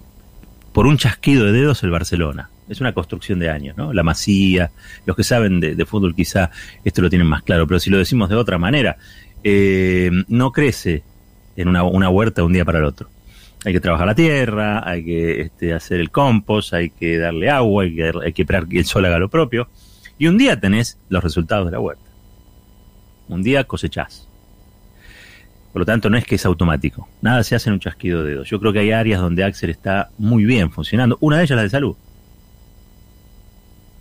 por 0.74 0.86
un 0.86 0.98
chasquido 0.98 1.46
de 1.46 1.54
dedos 1.54 1.82
el 1.84 1.92
Barcelona 1.92 2.50
es 2.68 2.82
una 2.82 2.94
construcción 2.94 3.40
de 3.40 3.50
años, 3.50 3.78
¿no? 3.78 3.94
La 3.94 4.04
masía, 4.04 4.70
los 5.06 5.16
que 5.16 5.24
saben 5.24 5.62
de, 5.62 5.86
fútbol 5.86 6.14
quizá 6.14 6.52
esto 6.84 7.02
lo 7.02 7.10
tienen 7.10 7.26
más 7.26 7.42
claro, 7.42 7.66
pero 7.66 7.80
si 7.80 7.90
lo 7.90 7.98
decimos 7.98 8.28
de 8.28 8.36
otra 8.36 8.58
manera, 8.58 8.98
eh, 9.46 10.12
no 10.28 10.52
crece 10.52 11.04
en 11.56 11.70
una, 11.70 12.10
huerta 12.10 12.44
un 12.44 12.52
día 12.52 12.66
para 12.66 12.80
el 12.80 12.84
otro. 12.84 13.10
Hay 13.64 13.72
que 13.72 13.80
trabajar 13.80 14.08
la 14.08 14.16
tierra, 14.16 14.88
hay 14.88 15.04
que 15.06 15.42
este, 15.42 15.74
hacer 15.74 16.02
el 16.02 16.12
compost, 16.12 16.74
hay 16.74 16.90
que 16.90 17.18
darle 17.18 17.50
agua, 17.50 17.86
hay 17.86 17.96
que, 17.96 18.12
hay 18.24 18.34
que 18.34 18.42
esperar 18.42 18.68
que 18.68 18.80
el 18.80 18.86
sol 18.86 19.06
haga 19.06 19.20
lo 19.20 19.30
propio. 19.30 19.70
Y 20.20 20.28
un 20.28 20.38
día 20.38 20.60
tenés 20.60 21.00
los 21.10 21.24
resultados 21.24 21.66
de 21.66 21.72
la 21.72 21.80
huerta. 21.80 22.04
Un 23.30 23.42
día 23.42 23.64
cosechás. 23.64 24.29
Por 25.72 25.82
lo 25.82 25.86
tanto, 25.86 26.10
no 26.10 26.18
es 26.18 26.26
que 26.26 26.36
es 26.36 26.46
automático. 26.46 27.08
Nada 27.22 27.44
se 27.44 27.56
hace 27.56 27.70
en 27.70 27.74
un 27.74 27.80
chasquido 27.80 28.24
de 28.24 28.32
dedos. 28.32 28.50
Yo 28.50 28.60
creo 28.60 28.74
que 28.74 28.80
hay 28.80 28.92
áreas 28.92 29.22
donde 29.22 29.44
Axel 29.44 29.70
está 29.70 30.10
muy 30.18 30.46
bien 30.46 30.72
funcionando. 30.72 31.18
Una 31.22 31.38
de 31.38 31.44
ellas 31.44 31.56
la 31.58 31.64
de 31.64 31.70
salud. 31.70 31.96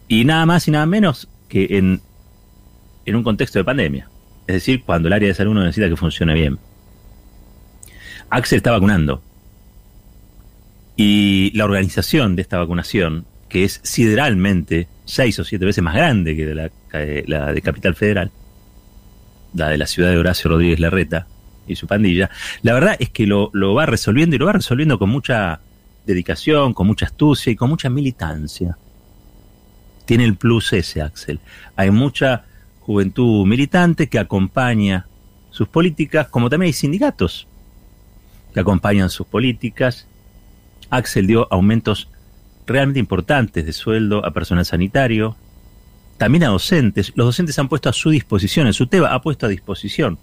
Y 0.08 0.24
nada 0.24 0.46
más 0.46 0.66
y 0.66 0.70
nada 0.70 0.86
menos 0.86 1.28
que 1.48 1.66
en, 1.70 2.00
en 3.04 3.16
un 3.16 3.22
contexto 3.22 3.58
de 3.58 3.64
pandemia. 3.64 4.08
Es 4.46 4.54
decir, 4.54 4.82
cuando 4.82 5.08
el 5.08 5.12
área 5.12 5.28
de 5.28 5.34
salud 5.34 5.52
no 5.52 5.60
necesita 5.60 5.90
que 5.90 5.96
funcione 5.96 6.32
bien. 6.32 6.58
Axel 8.30 8.56
está 8.56 8.70
vacunando. 8.70 9.22
Y 10.96 11.52
la 11.54 11.66
organización 11.66 12.34
de 12.34 12.42
esta 12.42 12.58
vacunación, 12.58 13.26
que 13.50 13.64
es 13.64 13.80
sideralmente 13.84 14.88
seis 15.04 15.38
o 15.38 15.44
siete 15.44 15.66
veces 15.66 15.84
más 15.84 15.94
grande 15.94 16.34
que 16.34 16.54
la, 16.54 16.70
la 17.26 17.52
de 17.52 17.62
Capital 17.62 17.94
Federal, 17.94 18.30
la 19.52 19.68
de 19.68 19.76
la 19.76 19.86
ciudad 19.86 20.10
de 20.10 20.16
Horacio 20.16 20.50
Rodríguez 20.50 20.80
Larreta 20.80 21.26
y 21.68 21.76
su 21.76 21.86
pandilla, 21.86 22.30
la 22.62 22.74
verdad 22.74 22.96
es 22.98 23.10
que 23.10 23.26
lo, 23.26 23.50
lo 23.52 23.74
va 23.74 23.86
resolviendo 23.86 24.36
y 24.36 24.38
lo 24.38 24.46
va 24.46 24.52
resolviendo 24.52 24.98
con 24.98 25.10
mucha 25.10 25.60
dedicación, 26.06 26.74
con 26.74 26.86
mucha 26.86 27.06
astucia 27.06 27.52
y 27.52 27.56
con 27.56 27.70
mucha 27.70 27.90
militancia 27.90 28.76
tiene 30.08 30.24
el 30.24 30.36
plus 30.36 30.72
ese, 30.72 31.02
Axel. 31.02 31.38
Hay 31.76 31.90
mucha 31.90 32.46
juventud 32.80 33.46
militante 33.46 34.08
que 34.08 34.18
acompaña 34.18 35.06
sus 35.50 35.68
políticas, 35.68 36.28
como 36.28 36.48
también 36.48 36.68
hay 36.68 36.72
sindicatos 36.72 37.46
que 38.54 38.60
acompañan 38.60 39.10
sus 39.10 39.26
políticas. 39.26 40.08
Axel 40.88 41.26
dio 41.26 41.46
aumentos 41.50 42.08
realmente 42.66 42.98
importantes 42.98 43.66
de 43.66 43.74
sueldo 43.74 44.24
a 44.24 44.30
personal 44.30 44.64
sanitario, 44.64 45.36
también 46.16 46.44
a 46.44 46.48
docentes. 46.48 47.12
Los 47.14 47.26
docentes 47.26 47.58
han 47.58 47.68
puesto 47.68 47.90
a 47.90 47.92
su 47.92 48.08
disposición, 48.08 48.66
en 48.66 48.72
su 48.72 48.86
tema 48.86 49.12
ha 49.12 49.20
puesto 49.20 49.44
a 49.44 49.50
disposición 49.50 50.18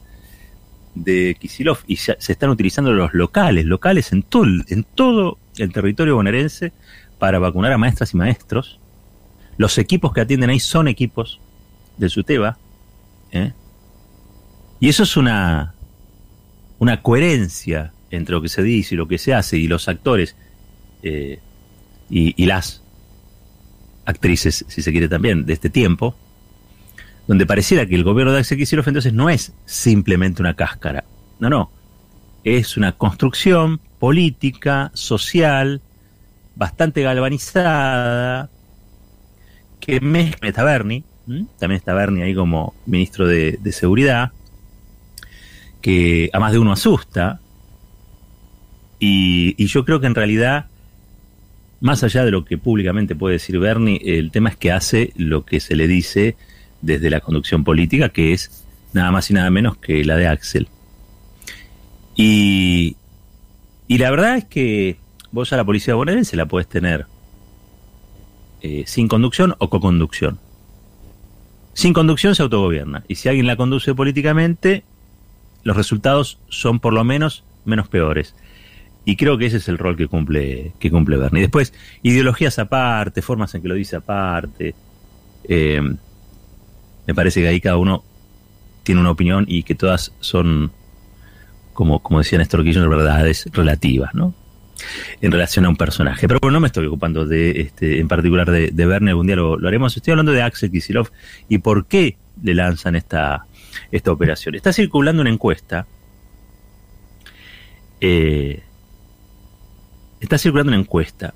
de 0.96 1.36
Kisilov 1.40 1.80
y 1.88 1.98
se, 1.98 2.18
están 2.20 2.50
utilizando 2.50 2.94
los 2.94 3.14
locales, 3.14 3.66
locales 3.66 4.12
en 4.12 4.24
todo, 4.24 4.48
en 4.68 4.84
todo 4.84 5.38
el 5.58 5.72
territorio 5.72 6.16
bonaerense 6.16 6.74
para 7.20 7.40
vacunar 7.40 7.72
a 7.72 7.78
maestras 7.78 8.14
y 8.14 8.18
maestros 8.18 8.80
los 9.58 9.78
equipos 9.78 10.14
que 10.14 10.22
atienden 10.22 10.50
ahí 10.50 10.60
son 10.60 10.88
equipos 10.88 11.40
de 11.98 12.10
SUTEBA. 12.10 12.58
¿eh? 13.32 13.54
Y 14.80 14.90
eso 14.90 15.04
es 15.04 15.16
una, 15.18 15.74
una 16.80 17.02
coherencia 17.02 17.94
entre 18.12 18.34
lo 18.34 18.42
que 18.42 18.50
se 18.50 18.64
dice 18.64 18.96
y 18.96 18.98
lo 18.98 19.08
que 19.08 19.18
se 19.18 19.34
hace 19.34 19.58
y 19.58 19.68
los 19.68 19.88
actores 19.88 20.36
eh, 21.04 21.40
y, 22.10 22.46
las 22.46 22.84
actrices, 24.06 24.66
si 24.68 24.82
se 24.82 24.92
quiere 24.92 25.08
también, 25.08 25.46
de 25.46 25.54
este 25.54 25.70
tiempo, 25.70 26.16
donde 27.28 27.46
pareciera 27.46 27.86
que 27.86 27.96
el 27.96 28.04
gobierno 28.04 28.34
de 28.34 28.40
Axel 28.40 28.58
Kicillof 28.58 28.88
entonces 28.88 29.14
no 29.14 29.30
es 29.30 29.54
simplemente 29.66 30.42
una 30.42 30.54
cáscara. 30.54 31.04
No, 31.40 31.50
no. 31.50 31.72
Es 32.44 32.78
una 32.78 32.92
construcción 32.92 33.80
política, 34.00 34.92
social, 34.94 35.82
bastante 36.56 37.02
galvanizada, 37.02 38.50
que 39.80 40.00
mezcla 40.00 40.50
está 40.50 40.64
Bernie, 40.64 41.04
también 41.60 41.78
está 41.78 41.94
Bernie 41.94 42.24
ahí 42.24 42.36
como 42.36 42.74
ministro 42.86 43.28
de, 43.28 43.60
Seguridad, 43.72 44.32
que 45.82 46.30
a 46.34 46.40
más 46.40 46.52
de 46.52 46.60
uno 46.60 46.72
asusta, 46.72 47.40
y, 49.00 49.66
yo 49.66 49.86
creo 49.86 50.00
que 50.00 50.08
en 50.08 50.16
realidad, 50.16 50.68
más 51.82 52.04
allá 52.04 52.24
de 52.24 52.32
lo 52.32 52.46
que 52.46 52.58
públicamente 52.58 53.16
puede 53.16 53.34
decir 53.34 53.60
Bernie, 53.60 54.00
el 54.04 54.32
tema 54.32 54.50
es 54.50 54.56
que 54.56 54.72
hace 54.72 55.12
lo 55.16 55.46
que 55.46 55.60
se 55.60 55.76
le 55.76 55.88
dice 55.88 56.38
desde 56.86 57.10
la 57.10 57.20
conducción 57.20 57.64
política, 57.64 58.10
que 58.10 58.34
es 58.34 58.64
nada 58.94 59.12
más 59.12 59.30
y 59.30 59.34
nada 59.34 59.50
menos 59.50 59.78
que 59.78 60.04
la 60.06 60.16
de 60.16 60.28
Axel. 60.28 60.68
Y, 62.16 62.96
y 63.88 63.98
la 63.98 64.10
verdad 64.12 64.38
es 64.38 64.46
que 64.46 64.98
vos 65.32 65.52
a 65.52 65.58
la 65.58 65.66
policía 65.66 65.96
bonaerense 65.96 66.38
la 66.38 66.46
podés 66.46 66.68
tener 66.68 67.08
eh, 68.62 68.84
sin 68.88 69.08
conducción 69.08 69.56
o 69.58 69.70
co-conducción. 69.70 70.40
Sin 71.74 71.92
conducción 71.92 72.36
se 72.36 72.44
autogobierna 72.44 73.04
y 73.08 73.16
si 73.16 73.28
alguien 73.28 73.48
la 73.48 73.58
conduce 73.58 73.94
políticamente, 73.94 74.86
los 75.64 75.76
resultados 75.76 76.40
son 76.48 76.80
por 76.80 76.94
lo 76.94 77.04
menos 77.04 77.44
menos 77.66 77.90
peores. 77.90 78.36
Y 79.04 79.18
creo 79.18 79.38
que 79.38 79.48
ese 79.48 79.58
es 79.58 79.68
el 79.68 79.78
rol 79.78 79.98
que 79.98 80.08
cumple, 80.08 80.74
que 80.80 80.90
cumple 80.90 81.18
Bernie. 81.18 81.42
Después, 81.42 81.74
ideologías 82.02 82.58
aparte, 82.58 83.22
formas 83.22 83.54
en 83.54 83.62
que 83.62 83.68
lo 83.68 83.76
dice 83.76 83.98
aparte. 83.98 84.74
Eh, 85.44 85.82
me 87.08 87.16
parece 87.16 87.42
que 87.42 87.48
ahí 87.48 87.62
cada 87.62 87.78
uno 87.78 88.04
tiene 88.84 89.02
una 89.02 89.12
opinión 89.12 89.46
y 89.48 89.64
que 89.64 89.76
todas 89.76 90.14
son, 90.20 90.72
como, 91.74 92.02
como 92.02 92.20
decía 92.20 92.38
Néstor 92.38 92.64
Kirchner, 92.64 92.88
verdades 92.88 93.50
relativas, 93.52 94.14
¿no? 94.14 94.34
en 95.22 95.32
relación 95.32 95.66
a 95.66 95.70
un 95.70 95.76
personaje. 95.76 96.28
Pero 96.28 96.40
bueno, 96.42 96.56
no 96.56 96.60
me 96.62 96.68
estoy 96.68 96.86
ocupando 96.86 97.26
de 97.26 97.62
este, 97.62 98.00
en 98.00 98.08
particular 98.08 98.50
de, 98.50 98.72
de 98.72 98.86
Verne, 98.86 99.12
algún 99.12 99.28
día 99.28 99.36
lo, 99.36 99.56
haremos. 99.68 99.96
Estoy 99.96 100.12
hablando 100.12 100.32
de 100.32 100.42
Axel 100.42 100.72
Kisilov 100.72 101.10
y 101.50 101.60
por 101.60 101.86
qué 101.88 102.18
le 102.44 102.54
lanzan 102.54 102.96
esta, 102.96 103.46
esta 103.92 104.12
operación. 104.12 104.56
Está 104.56 104.74
circulando 104.74 105.22
una 105.22 105.32
encuesta. 105.32 105.88
Eh, 108.02 108.62
está 110.20 110.38
circulando 110.38 110.72
una 110.72 110.80
encuesta 110.80 111.34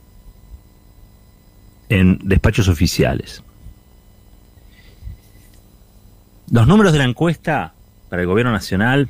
en 1.90 2.20
despachos 2.24 2.68
oficiales. 2.68 3.44
Los 6.52 6.66
números 6.66 6.94
de 6.94 6.98
la 6.98 7.04
encuesta 7.04 7.74
para 8.10 8.24
el 8.24 8.28
gobierno 8.28 8.52
nacional, 8.52 9.10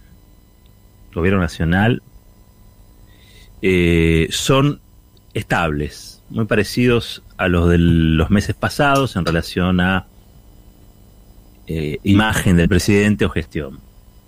gobierno 1.14 1.40
nacional, 1.40 2.02
eh, 3.62 4.28
son 4.30 4.82
estables, 5.34 6.22
muy 6.30 6.46
parecidos 6.46 7.24
a 7.38 7.48
los 7.48 7.70
de 7.70 7.78
los 7.78 8.30
meses 8.30 8.56
pasados 8.56 9.16
en 9.16 9.26
relación 9.26 9.80
a 9.80 10.08
eh, 11.68 12.00
imagen 12.04 12.58
del 12.58 12.68
presidente 12.68 13.24
o 13.24 13.30
gestión. 13.30 13.80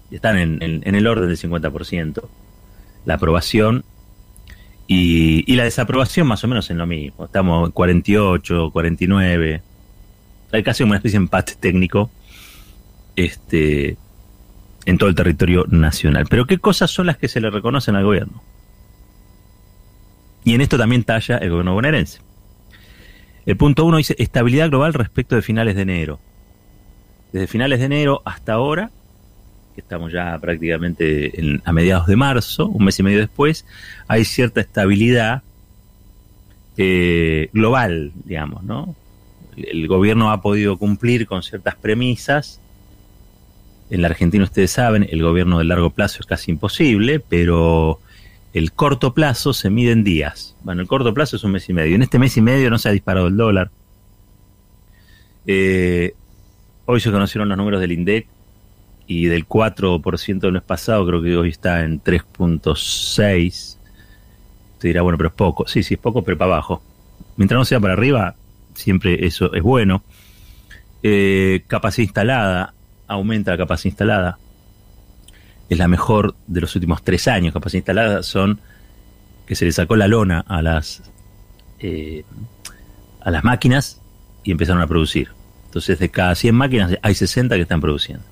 Están 0.09 0.37
en, 0.37 0.95
el 0.95 1.07
orden 1.07 1.27
del 1.27 1.37
50%. 1.37 2.23
La 3.05 3.15
aprobación 3.15 3.83
y, 4.87 5.43
y, 5.51 5.55
la 5.55 5.63
desaprobación 5.65 6.27
más 6.27 6.43
o 6.45 6.47
menos 6.47 6.69
en 6.69 6.77
lo 6.77 6.85
mismo. 6.85 7.25
Estamos 7.25 7.65
en 7.67 7.71
48, 7.71 8.69
49. 8.71 9.61
Hay 10.53 10.63
casi 10.63 10.83
una 10.83 10.95
especie 10.95 11.19
de 11.19 11.23
empate 11.23 11.55
técnico 11.55 12.09
este, 13.15 13.97
en 14.85 14.97
todo 14.97 15.09
el 15.09 15.15
territorio 15.15 15.65
nacional. 15.67 16.25
Pero 16.29 16.45
¿qué 16.45 16.57
cosas 16.57 16.91
son 16.91 17.07
las 17.07 17.17
que 17.17 17.27
se 17.27 17.41
le 17.41 17.49
reconocen 17.49 17.95
al 17.95 18.03
gobierno? 18.03 18.41
Y 20.43 20.53
en 20.53 20.61
esto 20.61 20.77
también 20.77 21.03
talla 21.03 21.37
el 21.37 21.49
gobierno 21.49 21.73
bonaerense. 21.73 22.19
El 23.45 23.57
punto 23.57 23.85
uno 23.85 23.97
dice 23.97 24.15
estabilidad 24.19 24.69
global 24.69 24.93
respecto 24.93 25.35
de 25.35 25.41
finales 25.41 25.75
de 25.75 25.81
enero. 25.81 26.19
Desde 27.31 27.47
finales 27.47 27.79
de 27.79 27.85
enero 27.85 28.21
hasta 28.25 28.53
ahora, 28.53 28.91
que 29.75 29.81
estamos 29.81 30.11
ya 30.11 30.37
prácticamente 30.39 31.59
a 31.63 31.71
mediados 31.71 32.07
de 32.07 32.15
marzo, 32.15 32.67
un 32.67 32.85
mes 32.85 32.99
y 32.99 33.03
medio 33.03 33.19
después, 33.19 33.65
hay 34.07 34.25
cierta 34.25 34.61
estabilidad 34.61 35.43
eh, 36.77 37.49
global, 37.53 38.11
digamos, 38.25 38.63
¿no? 38.63 38.95
El 39.55 39.87
gobierno 39.87 40.31
ha 40.31 40.41
podido 40.41 40.77
cumplir 40.77 41.27
con 41.27 41.43
ciertas 41.43 41.75
premisas. 41.75 42.59
En 43.91 44.01
la 44.01 44.07
Argentina, 44.07 44.45
ustedes 44.45 44.71
saben, 44.71 45.05
el 45.09 45.21
gobierno 45.21 45.59
de 45.59 45.65
largo 45.65 45.89
plazo 45.89 46.19
es 46.21 46.25
casi 46.25 46.49
imposible, 46.49 47.19
pero 47.19 47.99
el 48.53 48.71
corto 48.71 49.13
plazo 49.13 49.51
se 49.51 49.69
mide 49.69 49.91
en 49.91 50.05
días. 50.05 50.55
Bueno, 50.63 50.81
el 50.81 50.87
corto 50.87 51.13
plazo 51.13 51.35
es 51.35 51.43
un 51.43 51.51
mes 51.51 51.67
y 51.67 51.73
medio. 51.73 51.95
En 51.95 52.01
este 52.01 52.17
mes 52.17 52.37
y 52.37 52.41
medio 52.41 52.69
no 52.69 52.79
se 52.79 52.87
ha 52.87 52.93
disparado 52.93 53.27
el 53.27 53.35
dólar. 53.35 53.69
Eh, 55.45 56.13
hoy 56.85 57.01
se 57.01 57.11
conocieron 57.11 57.49
los 57.49 57.57
números 57.57 57.81
del 57.81 57.91
INDEC 57.91 58.27
y 59.07 59.25
del 59.25 59.45
4% 59.45 60.39
del 60.39 60.53
mes 60.53 60.61
pasado, 60.61 61.05
creo 61.05 61.21
que 61.21 61.35
hoy 61.35 61.49
está 61.49 61.83
en 61.83 62.01
3.6. 62.01 63.75
Te 64.79 64.87
dirá, 64.87 65.01
bueno, 65.01 65.17
pero 65.17 65.29
es 65.29 65.35
poco. 65.35 65.67
Sí, 65.67 65.83
sí, 65.83 65.95
es 65.95 65.99
poco, 65.99 66.23
pero 66.23 66.37
para 66.37 66.53
abajo. 66.53 66.81
Mientras 67.35 67.57
no 67.57 67.65
sea 67.65 67.81
para 67.81 67.91
arriba, 67.91 68.35
siempre 68.73 69.25
eso 69.25 69.53
es 69.53 69.61
bueno. 69.61 70.01
Eh, 71.03 71.63
capacidad 71.67 72.05
instalada, 72.05 72.73
aumenta 73.11 73.51
la 73.51 73.57
capacidad 73.57 73.91
instalada 73.91 74.37
es 75.71 75.77
la 75.77 75.87
mejor 75.87 76.35
de 76.47 76.59
los 76.59 76.75
últimos 76.75 77.01
tres 77.01 77.29
años, 77.29 77.53
capacidad 77.53 77.79
instalada, 77.79 78.23
son 78.23 78.59
que 79.45 79.55
se 79.55 79.63
le 79.63 79.71
sacó 79.71 79.95
la 79.95 80.09
lona 80.09 80.43
a 80.45 80.61
las, 80.61 81.01
eh, 81.79 82.25
a 83.21 83.31
las 83.31 83.45
máquinas 83.45 84.01
y 84.43 84.51
empezaron 84.51 84.81
a 84.81 84.87
producir. 84.87 85.29
Entonces, 85.67 85.97
de 85.97 86.09
cada 86.09 86.35
100 86.35 86.53
máquinas 86.53 86.97
hay 87.01 87.15
60 87.15 87.55
que 87.55 87.61
están 87.61 87.79
produciendo. 87.79 88.25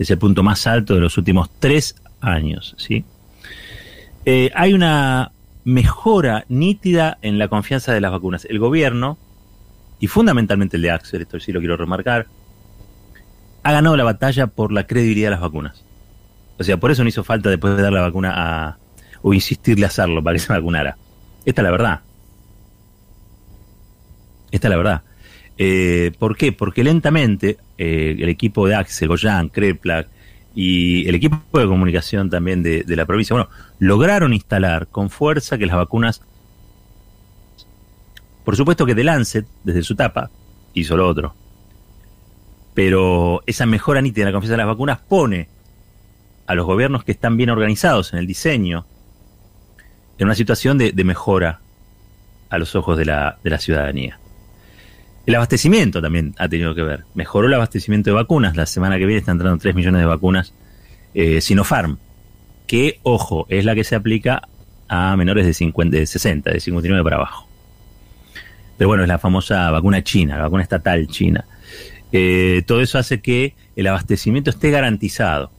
Es 0.00 0.10
el 0.10 0.18
punto 0.18 0.42
más 0.42 0.66
alto 0.66 0.94
de 0.94 1.00
los 1.00 1.16
últimos 1.16 1.50
tres 1.60 1.94
años. 2.20 2.74
¿sí? 2.78 3.04
Eh, 4.24 4.50
hay 4.52 4.74
una 4.74 5.30
mejora 5.62 6.46
nítida 6.48 7.16
en 7.22 7.38
la 7.38 7.46
confianza 7.46 7.92
de 7.92 8.00
las 8.00 8.10
vacunas. 8.10 8.44
El 8.44 8.58
gobierno, 8.58 9.18
y 10.00 10.08
fundamentalmente 10.08 10.78
el 10.78 10.82
de 10.82 10.90
Axel, 10.90 11.22
esto 11.22 11.38
sí 11.38 11.52
lo 11.52 11.60
quiero 11.60 11.76
remarcar, 11.76 12.26
ha 13.62 13.72
ganado 13.72 13.96
la 13.96 14.04
batalla 14.04 14.46
por 14.48 14.72
la 14.72 14.86
credibilidad 14.86 15.28
de 15.28 15.32
las 15.32 15.40
vacunas. 15.40 15.84
O 16.58 16.64
sea, 16.64 16.76
por 16.76 16.90
eso 16.90 17.02
no 17.02 17.08
hizo 17.08 17.24
falta 17.24 17.50
después 17.50 17.76
de 17.76 17.82
dar 17.82 17.92
la 17.92 18.02
vacuna 18.02 18.32
a, 18.34 18.76
o 19.22 19.34
insistirle 19.34 19.84
a 19.84 19.88
hacerlo 19.88 20.22
para 20.22 20.34
que 20.34 20.40
se 20.40 20.52
vacunara. 20.52 20.96
Esta 21.44 21.62
es 21.62 21.64
la 21.64 21.70
verdad. 21.70 22.00
Esta 24.50 24.68
es 24.68 24.70
la 24.70 24.76
verdad. 24.76 25.02
Eh, 25.58 26.12
¿Por 26.18 26.36
qué? 26.36 26.52
Porque 26.52 26.84
lentamente 26.84 27.58
eh, 27.78 28.16
el 28.18 28.28
equipo 28.28 28.66
de 28.66 28.74
Axel, 28.74 29.08
Goyan, 29.08 29.48
Kreplak 29.48 30.08
y 30.54 31.08
el 31.08 31.14
equipo 31.14 31.58
de 31.58 31.66
comunicación 31.66 32.28
también 32.28 32.62
de, 32.62 32.82
de 32.82 32.96
la 32.96 33.06
provincia, 33.06 33.34
bueno, 33.34 33.48
lograron 33.78 34.34
instalar 34.34 34.88
con 34.88 35.08
fuerza 35.08 35.56
que 35.56 35.66
las 35.66 35.76
vacunas, 35.76 36.20
por 38.44 38.56
supuesto 38.56 38.84
que 38.84 38.94
de 38.94 39.04
Lancet, 39.04 39.46
desde 39.64 39.82
su 39.82 39.94
tapa, 39.94 40.30
hizo 40.74 40.96
lo 40.96 41.08
otro. 41.08 41.34
Pero 42.74 43.42
esa 43.46 43.66
mejora 43.66 44.00
nítida 44.00 44.22
en 44.22 44.26
la 44.28 44.32
confianza 44.32 44.54
de 44.54 44.58
las 44.58 44.66
vacunas 44.66 44.98
pone 45.00 45.48
a 46.46 46.54
los 46.54 46.66
gobiernos 46.66 47.04
que 47.04 47.12
están 47.12 47.36
bien 47.36 47.50
organizados 47.50 48.12
en 48.12 48.18
el 48.18 48.26
diseño, 48.26 48.86
en 50.18 50.26
una 50.26 50.34
situación 50.34 50.78
de, 50.78 50.92
mejora 51.04 51.60
a 52.50 52.58
los 52.58 52.74
ojos 52.74 52.98
de 52.98 53.04
la, 53.04 53.58
ciudadanía. 53.58 54.18
El 55.26 55.34
abastecimiento 55.34 56.02
también 56.02 56.34
ha 56.38 56.48
tenido 56.48 56.74
que 56.74 56.82
ver. 56.82 57.04
Mejoró 57.14 57.46
el 57.46 57.54
abastecimiento 57.54 58.10
de 58.10 58.14
vacunas. 58.14 58.56
La 58.56 58.66
semana 58.66 58.98
que 58.98 59.06
viene 59.06 59.20
están 59.20 59.36
entrando 59.36 59.58
3 59.58 59.74
millones 59.74 60.00
de 60.00 60.06
vacunas 60.06 60.52
eh, 61.14 61.40
Sinopharm, 61.40 61.98
que, 62.66 62.98
ojo, 63.02 63.46
es 63.48 63.64
la 63.64 63.74
que 63.74 63.84
se 63.84 63.94
aplica 63.94 64.48
a 64.88 65.16
menores 65.16 65.46
de, 65.46 65.54
50, 65.54 65.96
de 65.96 66.06
60, 66.06 66.50
de 66.50 66.60
59 66.60 67.04
para 67.04 67.16
abajo. 67.16 67.48
Pero 68.76 68.88
bueno, 68.88 69.04
es 69.04 69.08
la 69.08 69.18
famosa 69.18 69.70
vacuna 69.70 70.02
china, 70.02 70.36
la 70.36 70.42
vacuna 70.42 70.62
estatal 70.62 71.06
china. 71.06 71.44
Eh, 72.12 72.62
todo 72.66 72.82
eso 72.82 72.98
hace 72.98 73.20
que 73.20 73.54
el 73.74 73.86
abastecimiento 73.86 74.50
esté 74.50 74.70
garantizado. 74.70 75.50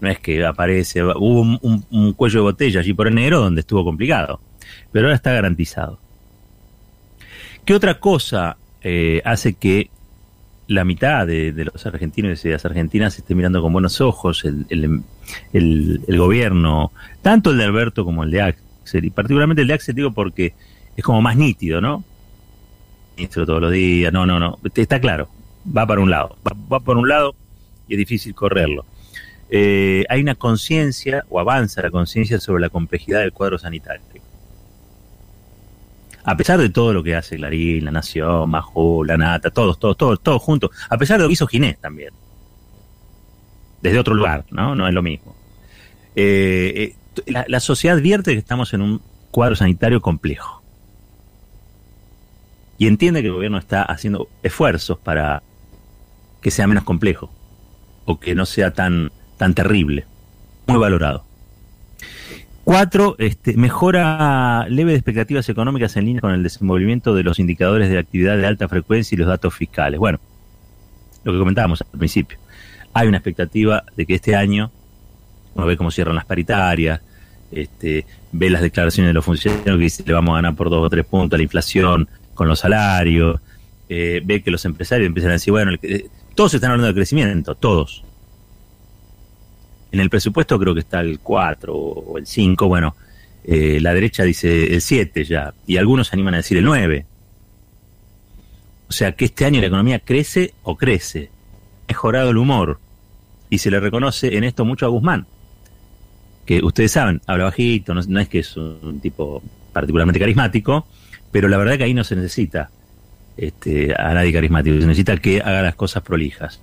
No 0.00 0.10
es 0.10 0.18
que 0.18 0.44
aparece, 0.44 1.02
hubo 1.02 1.58
un, 1.90 2.12
cuello 2.14 2.40
de 2.40 2.42
botella 2.42 2.80
allí 2.80 2.92
por 2.92 3.06
enero 3.06 3.40
donde 3.40 3.60
estuvo 3.60 3.84
complicado, 3.84 4.40
pero 4.92 5.06
ahora 5.06 5.16
está 5.16 5.32
garantizado. 5.32 5.98
¿Qué 7.64 7.74
otra 7.74 8.00
cosa 8.00 8.58
eh, 8.82 9.22
hace 9.24 9.54
que 9.54 9.88
la 10.66 10.84
mitad 10.84 11.26
de, 11.26 11.52
los 11.72 11.86
argentinos 11.86 12.44
y 12.44 12.48
de 12.48 12.54
las 12.54 12.64
argentinas 12.64 13.16
esté 13.18 13.34
mirando 13.34 13.62
con 13.62 13.72
buenos 13.72 14.00
ojos 14.00 14.44
el, 14.44 14.66
el, 15.52 16.18
gobierno, 16.18 16.92
tanto 17.22 17.50
el 17.50 17.58
de 17.58 17.64
Alberto 17.64 18.04
como 18.04 18.24
el 18.24 18.30
de 18.30 18.42
Axel, 18.42 19.04
y 19.04 19.10
particularmente 19.10 19.62
el 19.62 19.68
de 19.68 19.74
Axel 19.74 19.94
digo 19.94 20.12
porque 20.12 20.54
es 20.96 21.04
como 21.04 21.22
más 21.22 21.36
nítido, 21.36 21.80
¿no? 21.80 22.04
Ministro 23.16 23.46
todos 23.46 23.60
los 23.60 23.72
días, 23.72 24.12
no, 24.12 24.26
no, 24.26 24.38
no, 24.40 24.58
está 24.74 25.00
claro, 25.00 25.28
va 25.64 25.86
para 25.86 26.00
un 26.00 26.10
lado, 26.10 26.36
va, 26.46 26.52
va 26.72 26.80
por 26.80 26.96
un 26.96 27.08
lado 27.08 27.34
y 27.86 27.94
es 27.94 27.98
difícil 27.98 28.34
correrlo. 28.34 28.84
Eh, 29.50 30.04
hay 30.08 30.20
una 30.20 30.34
conciencia, 30.34 31.24
o 31.28 31.38
avanza 31.38 31.82
la 31.82 31.90
conciencia 31.90 32.40
sobre 32.40 32.60
la 32.60 32.70
complejidad 32.70 33.20
del 33.20 33.32
cuadro 33.32 33.56
sanitario. 33.56 34.02
A 36.24 36.36
pesar 36.36 36.58
de 36.58 36.70
todo 36.70 36.92
lo 36.92 37.04
que 37.04 37.14
hace 37.14 37.36
Clarín, 37.36 37.84
La 37.84 37.90
Nación, 37.90 38.50
Majo, 38.50 39.04
La 39.04 39.16
Nata, 39.16 39.50
todos, 39.50 39.78
todos, 39.78 39.96
todos, 39.96 40.20
todos 40.22 40.42
juntos, 40.42 40.70
a 40.88 40.96
pesar 40.96 41.18
de 41.18 41.24
lo 41.24 41.28
que 41.28 41.34
hizo 41.34 41.46
Ginés 41.46 41.78
también, 41.78 42.14
desde 43.82 43.98
otro 43.98 44.14
lugar, 44.14 44.44
¿no? 44.50 44.74
No 44.74 44.88
es 44.88 44.94
lo 44.94 45.02
mismo. 45.02 45.36
Eh, 46.16 46.94
eh, 47.16 47.22
la, 47.26 47.44
la 47.46 47.60
sociedad 47.60 47.98
advierte 47.98 48.32
que 48.32 48.38
estamos 48.38 48.72
en 48.72 48.80
un 48.80 49.02
cuadro 49.30 49.54
sanitario 49.54 50.00
complejo. 50.00 50.63
Y 52.78 52.86
entiende 52.86 53.22
que 53.22 53.28
el 53.28 53.34
gobierno 53.34 53.58
está 53.58 53.82
haciendo 53.82 54.28
esfuerzos 54.42 54.98
para 54.98 55.42
que 56.40 56.50
sea 56.50 56.66
menos 56.66 56.84
complejo 56.84 57.30
o 58.04 58.20
que 58.20 58.34
no 58.34 58.46
sea 58.46 58.72
tan 58.72 59.10
tan 59.36 59.54
terrible. 59.54 60.06
Muy 60.66 60.78
valorado. 60.78 61.24
Cuatro, 62.64 63.14
este, 63.18 63.56
mejora 63.58 64.66
leve 64.70 64.92
de 64.92 64.96
expectativas 64.96 65.48
económicas 65.50 65.96
en 65.96 66.06
línea 66.06 66.22
con 66.22 66.32
el 66.32 66.42
desenvolvimiento 66.42 67.14
de 67.14 67.22
los 67.22 67.38
indicadores 67.38 67.90
de 67.90 67.98
actividad 67.98 68.38
de 68.38 68.46
alta 68.46 68.68
frecuencia 68.68 69.14
y 69.14 69.18
los 69.18 69.28
datos 69.28 69.54
fiscales. 69.54 70.00
Bueno, 70.00 70.18
lo 71.24 71.32
que 71.32 71.38
comentábamos 71.38 71.82
al 71.82 71.98
principio. 71.98 72.38
Hay 72.94 73.08
una 73.08 73.18
expectativa 73.18 73.84
de 73.96 74.06
que 74.06 74.14
este 74.14 74.34
año, 74.34 74.70
uno 75.54 75.66
ve 75.66 75.76
cómo 75.76 75.90
cierran 75.90 76.16
las 76.16 76.24
paritarias, 76.24 77.02
este, 77.52 78.06
ve 78.32 78.48
las 78.48 78.62
declaraciones 78.62 79.10
de 79.10 79.14
los 79.14 79.24
funcionarios 79.24 79.76
que 79.76 79.82
dicen 79.82 80.06
le 80.06 80.14
vamos 80.14 80.32
a 80.32 80.36
ganar 80.36 80.54
por 80.54 80.70
dos 80.70 80.86
o 80.86 80.88
tres 80.88 81.04
puntos 81.04 81.38
la 81.38 81.42
inflación 81.42 82.08
con 82.34 82.48
los 82.48 82.60
salarios, 82.60 83.40
eh, 83.88 84.20
ve 84.24 84.42
que 84.42 84.50
los 84.50 84.64
empresarios 84.64 85.06
empiezan 85.06 85.30
a 85.30 85.34
decir, 85.34 85.52
bueno, 85.52 85.72
todos 86.34 86.54
están 86.54 86.72
hablando 86.72 86.88
de 86.88 86.94
crecimiento, 86.94 87.54
todos, 87.54 88.04
en 89.92 90.00
el 90.00 90.10
presupuesto 90.10 90.58
creo 90.58 90.74
que 90.74 90.80
está 90.80 91.00
el 91.00 91.20
4 91.20 91.72
o 91.72 92.18
el 92.18 92.26
5, 92.26 92.66
bueno, 92.68 92.96
Eh, 93.46 93.78
la 93.78 93.92
derecha 93.92 94.22
dice 94.22 94.72
el 94.74 94.80
7 94.80 95.22
ya, 95.24 95.52
y 95.66 95.76
algunos 95.76 96.08
se 96.08 96.16
animan 96.16 96.32
a 96.32 96.38
decir 96.38 96.56
el 96.56 96.64
9. 96.64 97.04
O 98.88 98.92
sea 98.92 99.12
que 99.12 99.26
este 99.26 99.44
año 99.44 99.60
la 99.60 99.66
economía 99.66 99.98
crece 99.98 100.54
o 100.62 100.76
crece. 100.76 101.28
Ha 101.84 101.92
mejorado 101.92 102.30
el 102.30 102.38
humor. 102.38 102.78
Y 103.50 103.58
se 103.58 103.70
le 103.70 103.80
reconoce 103.80 104.36
en 104.38 104.44
esto 104.44 104.64
mucho 104.64 104.86
a 104.86 104.88
Guzmán. 104.88 105.26
Que 106.46 106.62
ustedes 106.64 106.92
saben, 106.92 107.20
habla 107.26 107.44
bajito, 107.44 107.92
no, 107.92 108.00
es 108.20 108.28
que 108.28 108.38
es 108.38 108.56
un 108.56 108.98
tipo 109.02 109.42
particularmente 109.74 110.18
carismático, 110.18 110.86
pero 111.34 111.48
la 111.48 111.56
verdad 111.56 111.76
que 111.76 111.82
ahí 111.82 111.94
no 111.94 112.04
se 112.04 112.14
necesita 112.14 112.70
este, 113.36 113.92
a 113.98 114.14
nadie 114.14 114.32
carismático, 114.32 114.80
se 114.80 114.86
necesita 114.86 115.16
que 115.16 115.40
haga 115.40 115.62
las 115.62 115.74
cosas 115.74 116.04
prolijas. 116.04 116.60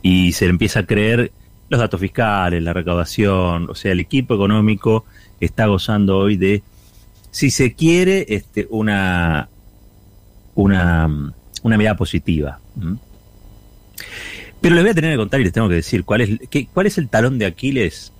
Y 0.00 0.32
se 0.32 0.46
empieza 0.46 0.80
a 0.80 0.86
creer 0.86 1.30
los 1.68 1.78
datos 1.78 2.00
fiscales, 2.00 2.62
la 2.62 2.72
recaudación, 2.72 3.68
o 3.68 3.74
sea, 3.74 3.92
el 3.92 4.00
equipo 4.00 4.34
económico 4.34 5.04
está 5.40 5.66
gozando 5.66 6.16
hoy 6.16 6.38
de, 6.38 6.62
si 7.32 7.50
se 7.50 7.74
quiere, 7.74 8.24
este, 8.30 8.66
una, 8.70 9.50
una, 10.54 11.34
una 11.62 11.76
mirada 11.76 11.98
positiva. 11.98 12.60
Pero 14.62 14.74
les 14.74 14.84
voy 14.84 14.90
a 14.92 14.94
tener 14.94 15.12
que 15.12 15.18
contar 15.18 15.40
y 15.40 15.44
les 15.44 15.52
tengo 15.52 15.68
que 15.68 15.74
decir 15.74 16.04
cuál 16.04 16.22
es, 16.22 16.30
qué, 16.48 16.66
cuál 16.72 16.86
es 16.86 16.96
el 16.96 17.10
talón 17.10 17.38
de 17.38 17.44
Aquiles, 17.44 18.14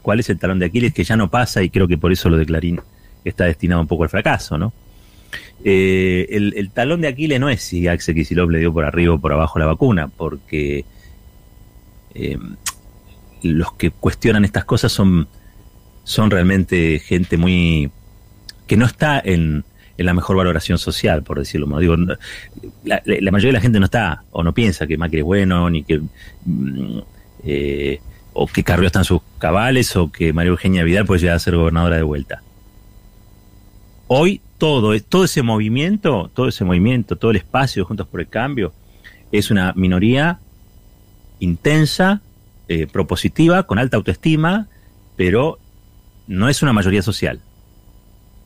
cuál 0.00 0.20
es 0.20 0.30
el 0.30 0.38
talón 0.38 0.60
de 0.60 0.66
Aquiles 0.66 0.94
que 0.94 1.02
ya 1.02 1.16
no 1.16 1.28
pasa 1.28 1.60
y 1.64 1.70
creo 1.70 1.88
que 1.88 1.98
por 1.98 2.12
eso 2.12 2.30
lo 2.30 2.36
de 2.36 2.46
Clarín 2.46 2.80
está 3.24 3.46
destinado 3.46 3.80
un 3.80 3.88
poco 3.88 4.04
al 4.04 4.10
fracaso, 4.10 4.56
¿no? 4.56 4.72
Eh, 5.64 6.26
el, 6.30 6.70
talón 6.70 7.00
de 7.00 7.08
Aquiles 7.08 7.40
no 7.40 7.48
es 7.48 7.62
si 7.62 7.88
Axel 7.88 8.14
Kicillof 8.14 8.50
le 8.50 8.60
dio 8.60 8.72
por 8.72 8.84
arriba 8.84 9.14
o 9.14 9.20
por 9.20 9.32
abajo 9.32 9.58
la 9.58 9.66
vacuna, 9.66 10.08
porque 10.08 10.84
eh, 12.14 12.38
los 13.42 13.72
que 13.72 13.90
cuestionan 13.90 14.44
estas 14.44 14.64
cosas 14.64 14.92
son, 14.92 15.28
son 16.04 16.30
realmente 16.30 17.00
gente 17.00 17.36
muy 17.36 17.90
que 18.66 18.76
no 18.76 18.86
está 18.86 19.20
en, 19.24 19.64
la 19.96 20.14
mejor 20.14 20.36
valoración 20.36 20.78
social, 20.78 21.24
por 21.24 21.40
decirlo 21.40 21.66
más. 21.66 21.82
La, 22.84 23.02
mayoría 23.32 23.48
de 23.48 23.52
la 23.52 23.60
gente 23.60 23.80
no 23.80 23.86
está 23.86 24.22
o 24.30 24.44
no 24.44 24.54
piensa 24.54 24.86
que 24.86 24.96
Macri 24.96 25.18
es 25.18 25.24
bueno, 25.24 25.68
ni 25.70 25.82
que 25.82 26.00
mm, 26.44 26.98
eh, 27.42 28.00
o 28.32 28.46
que 28.46 28.62
Carrió 28.62 28.86
está 28.86 29.00
en 29.00 29.04
sus 29.04 29.20
cabales 29.38 29.96
o 29.96 30.12
que 30.12 30.32
María 30.32 30.50
Eugenia 30.50 30.84
Vidal 30.84 31.04
puede 31.04 31.22
llegar 31.22 31.34
a 31.34 31.40
ser 31.40 31.56
gobernadora 31.56 31.96
de 31.96 32.02
vuelta. 32.02 32.42
Hoy 34.06 34.40
todo, 34.58 35.00
todo 35.00 35.24
ese 35.24 35.42
movimiento, 35.42 36.30
todo 36.34 36.48
ese 36.48 36.64
movimiento, 36.64 37.16
todo 37.16 37.30
el 37.30 37.38
espacio 37.38 37.84
Juntos 37.84 38.06
por 38.08 38.20
el 38.20 38.28
Cambio, 38.28 38.72
es 39.32 39.50
una 39.50 39.72
minoría 39.74 40.40
intensa, 41.40 42.20
eh, 42.68 42.86
propositiva, 42.86 43.62
con 43.62 43.78
alta 43.78 43.96
autoestima, 43.96 44.68
pero 45.16 45.58
no 46.26 46.48
es 46.48 46.62
una 46.62 46.72
mayoría 46.72 47.02
social. 47.02 47.40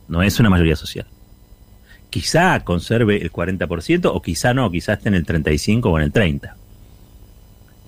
No 0.07 0.21
es 0.21 0.39
una 0.39 0.49
mayoría 0.49 0.75
social. 0.75 1.07
Quizá 2.09 2.59
conserve 2.63 3.21
el 3.21 3.31
40% 3.31 4.11
o 4.13 4.21
quizá 4.21 4.53
no, 4.53 4.69
quizá 4.69 4.93
esté 4.93 5.09
en 5.09 5.15
el 5.15 5.25
35 5.25 5.89
o 5.89 5.97
en 5.97 6.03
el 6.03 6.13
30% 6.13 6.53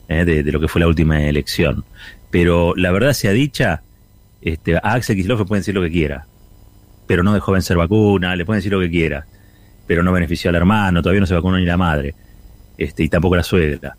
eh, 0.08 0.26
de, 0.26 0.52
lo 0.52 0.60
que 0.60 0.68
fue 0.68 0.82
la 0.82 0.88
última 0.88 1.24
elección. 1.24 1.86
Pero 2.32 2.74
la 2.76 2.92
verdad 2.92 3.14
sea 3.14 3.32
dicha, 3.32 3.84
este, 4.42 4.78
a 4.78 4.80
Axel 4.80 5.16
Kicillof 5.16 5.48
pueden 5.48 5.62
decir 5.62 5.76
lo 5.76 5.82
que 5.82 5.92
quiera, 5.92 6.26
pero 7.08 7.24
no 7.24 7.34
dejó 7.34 7.52
vencer 7.52 7.78
vacuna, 7.78 8.36
le 8.36 8.46
pueden 8.46 8.60
decir 8.60 8.72
lo 8.72 8.80
que 8.80 8.90
quiera, 8.90 9.26
pero 9.88 10.04
no 10.04 10.12
benefició 10.12 10.50
al 10.50 10.56
hermano, 10.56 11.02
todavía 11.02 11.22
no 11.22 11.28
se 11.28 11.34
vacunó 11.34 11.58
ni 11.58 11.66
la 11.66 11.78
madre, 11.78 12.16
este, 12.78 13.04
y 13.04 13.10
tampoco 13.10 13.36
la 13.36 13.44
suegra. 13.44 13.96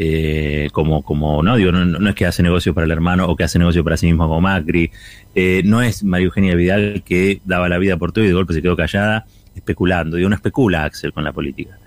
Eh, 0.00 0.68
como, 0.72 1.02
como, 1.02 1.42
no 1.42 1.56
digo, 1.56 1.72
no, 1.72 2.08
es 2.08 2.14
que 2.14 2.24
hace 2.24 2.40
negocio 2.40 2.72
para 2.72 2.84
el 2.84 2.92
hermano 2.92 3.26
o 3.26 3.34
que 3.34 3.42
hace 3.42 3.58
negocio 3.58 3.82
para 3.82 3.96
sí 3.96 4.06
mismo 4.06 4.28
como 4.28 4.40
Macri, 4.40 4.92
eh, 5.34 5.62
no 5.64 5.82
es 5.82 6.04
María 6.04 6.26
Eugenia 6.26 6.54
Vidal 6.54 7.02
que 7.04 7.40
daba 7.44 7.68
la 7.68 7.78
vida 7.78 7.96
por 7.96 8.12
todo 8.12 8.24
y 8.24 8.28
de 8.28 8.34
golpe 8.34 8.54
se 8.54 8.62
quedó 8.62 8.76
callada 8.76 9.26
especulando, 9.56 10.16
digo, 10.16 10.28
no 10.28 10.36
especula 10.36 10.84
Axel 10.84 11.12
con 11.12 11.24
la 11.24 11.32
política. 11.32 11.78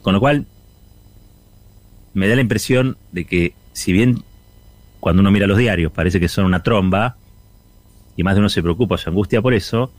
Con 0.00 0.14
lo 0.14 0.20
cual, 0.20 0.46
me 2.14 2.28
da 2.28 2.34
la 2.34 2.40
impresión 2.40 2.96
de 3.12 3.26
que 3.26 3.52
si 3.72 3.92
bien 3.92 4.22
cuando 5.00 5.20
uno 5.20 5.30
mira 5.30 5.46
los 5.46 5.58
diarios 5.58 5.92
parece 5.92 6.18
que 6.18 6.28
son 6.28 6.46
una 6.46 6.62
tromba, 6.62 7.16
y 8.18 8.22
más 8.22 8.34
de 8.34 8.40
uno 8.40 8.50
se 8.50 8.62
preocupa 8.62 8.96
o 8.96 8.98
se 8.98 9.08
angustia 9.08 9.40
por 9.40 9.54
eso, 9.54 9.90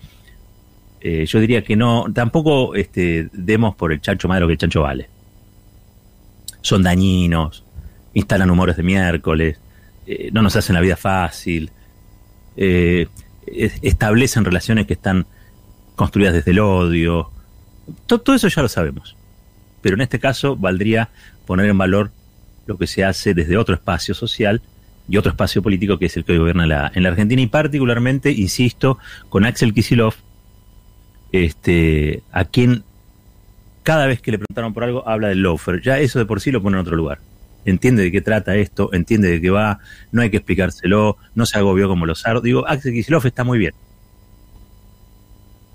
eh, 1.01 1.25
yo 1.25 1.39
diría 1.39 1.63
que 1.63 1.75
no, 1.75 2.05
tampoco 2.13 2.75
este, 2.75 3.29
demos 3.34 3.75
por 3.75 3.91
el 3.91 3.99
chancho 4.01 4.27
madre 4.27 4.41
lo 4.41 4.47
que 4.47 4.53
el 4.53 4.60
chancho 4.60 4.82
vale 4.82 5.10
son 6.62 6.84
dañinos, 6.84 7.63
instalan 8.13 8.49
humores 8.49 8.77
de 8.77 8.84
miércoles, 8.84 9.60
eh, 10.05 10.29
no 10.32 10.41
nos 10.41 10.55
hacen 10.55 10.75
la 10.75 10.82
vida 10.82 10.95
fácil, 10.95 11.71
eh, 12.58 13.08
establecen 13.45 14.45
relaciones 14.45 14.86
que 14.86 14.93
están 14.93 15.25
construidas 15.95 16.34
desde 16.34 16.51
el 16.51 16.60
odio. 16.60 17.32
Todo, 18.05 18.36
eso 18.36 18.47
ya 18.47 18.62
lo 18.62 18.69
sabemos. 18.69 19.15
Pero 19.82 19.95
en 19.95 20.01
este 20.01 20.19
caso 20.19 20.55
valdría 20.55 21.10
poner 21.45 21.67
en 21.69 21.77
valor 21.77 22.12
lo 22.65 22.77
que 22.77 22.86
se 22.86 23.03
hace 23.03 23.34
desde 23.34 23.58
otro 23.58 23.73
espacio 23.75 24.13
social 24.13 24.62
y 25.10 25.17
otro 25.17 25.32
espacio 25.32 25.62
político 25.62 25.98
que 25.98 26.06
es 26.06 26.17
el 26.17 26.24
que 26.24 26.38
gobierna 26.38 26.91
en 26.93 27.04
la 27.04 27.10
Argentina 27.10 27.41
y 27.41 27.48
particularmente, 27.48 28.32
insisto, 28.32 29.00
con 29.30 29.45
Axel 29.45 29.74
Kisilov, 29.74 30.13
este, 31.32 32.24
a 32.32 32.45
quien 32.45 32.84
cada 33.84 34.06
vez 34.06 34.22
que 34.22 34.32
le 34.32 34.38
preguntaron 34.38 34.74
por 34.74 34.84
algo, 34.84 35.08
habla 35.08 35.30
del 35.30 35.41
loafer. 35.41 35.82
Ya 35.82 36.00
eso 36.00 36.19
de 36.19 36.26
por 36.26 36.41
sí 36.41 36.52
lo 36.52 36.62
pone 36.62 36.78
en 36.78 36.82
otro 36.82 36.95
lugar. 36.95 37.19
Entiende 37.65 38.04
de 38.04 38.12
qué 38.12 38.22
trata 38.22 38.56
esto, 38.56 38.91
entiende 38.93 39.30
de 39.30 39.41
qué 39.41 39.50
va, 39.50 39.80
no 40.12 40.22
hay 40.22 40.30
que 40.30 40.38
explicárselo, 40.38 41.17
no 41.36 41.45
se 41.45 41.58
agobió 41.58 41.88
como 41.88 42.06
los 42.06 42.22
sardos. 42.22 42.43
Digo, 42.43 42.67
Axel 42.67 42.93
Kicillof 42.93 43.26
está 43.26 43.43
muy 43.43 43.58
bien. 43.58 43.74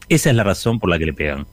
Esa 0.08 0.30
es 0.30 0.36
la 0.36 0.44
razón 0.44 0.78
por 0.78 0.90
la 0.90 0.98
que 0.98 1.06
le 1.06 1.12
pegan. 1.12 1.46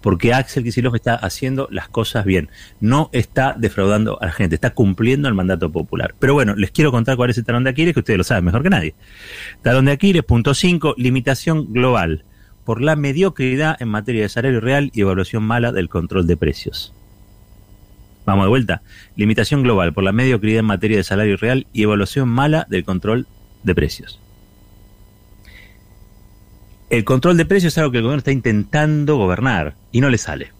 Porque 0.00 0.32
Axel 0.32 0.62
Kicillof 0.62 0.94
está 0.94 1.14
haciendo 1.14 1.68
las 1.70 1.88
cosas 1.88 2.24
bien. 2.24 2.50
No 2.80 3.10
está 3.12 3.54
defraudando 3.58 4.20
a 4.20 4.26
la 4.26 4.32
gente, 4.32 4.54
está 4.54 4.70
cumpliendo 4.70 5.28
el 5.28 5.34
mandato 5.34 5.70
popular. 5.70 6.14
Pero 6.18 6.34
bueno, 6.34 6.54
les 6.54 6.70
quiero 6.70 6.90
contar 6.90 7.16
cuál 7.16 7.30
es 7.30 7.38
el 7.38 7.44
talón 7.44 7.64
de 7.64 7.70
Aquiles, 7.70 7.94
que 7.94 8.00
ustedes 8.00 8.18
lo 8.18 8.24
saben 8.24 8.44
mejor 8.44 8.62
que 8.62 8.70
nadie. 8.70 8.94
Talón 9.62 9.86
de 9.86 9.92
Aquiles, 9.92 10.22
punto 10.22 10.54
5, 10.54 10.94
limitación 10.96 11.72
global 11.72 12.24
por 12.64 12.82
la 12.82 12.96
mediocridad 12.96 13.76
en 13.80 13.88
materia 13.88 14.22
de 14.22 14.28
salario 14.28 14.60
real 14.60 14.90
y 14.92 15.00
evaluación 15.00 15.42
mala 15.42 15.72
del 15.72 15.88
control 15.88 16.26
de 16.26 16.36
precios. 16.36 16.92
Vamos 18.26 18.44
de 18.44 18.50
vuelta. 18.50 18.82
Limitación 19.16 19.62
global 19.62 19.94
por 19.94 20.04
la 20.04 20.12
mediocridad 20.12 20.60
en 20.60 20.66
materia 20.66 20.98
de 20.98 21.02
salario 21.02 21.38
real 21.38 21.66
y 21.72 21.84
evaluación 21.84 22.28
mala 22.28 22.66
del 22.68 22.84
control 22.84 23.26
de 23.62 23.74
precios. 23.74 24.20
El 26.90 27.04
control 27.04 27.36
de 27.36 27.44
precios 27.44 27.74
es 27.74 27.78
algo 27.78 27.90
que 27.90 27.98
el 27.98 28.04
gobierno 28.04 28.18
está 28.18 28.32
intentando 28.32 29.16
gobernar 29.16 29.74
y 29.92 30.00
no 30.00 30.08
le 30.08 30.18
sale. 30.18 30.52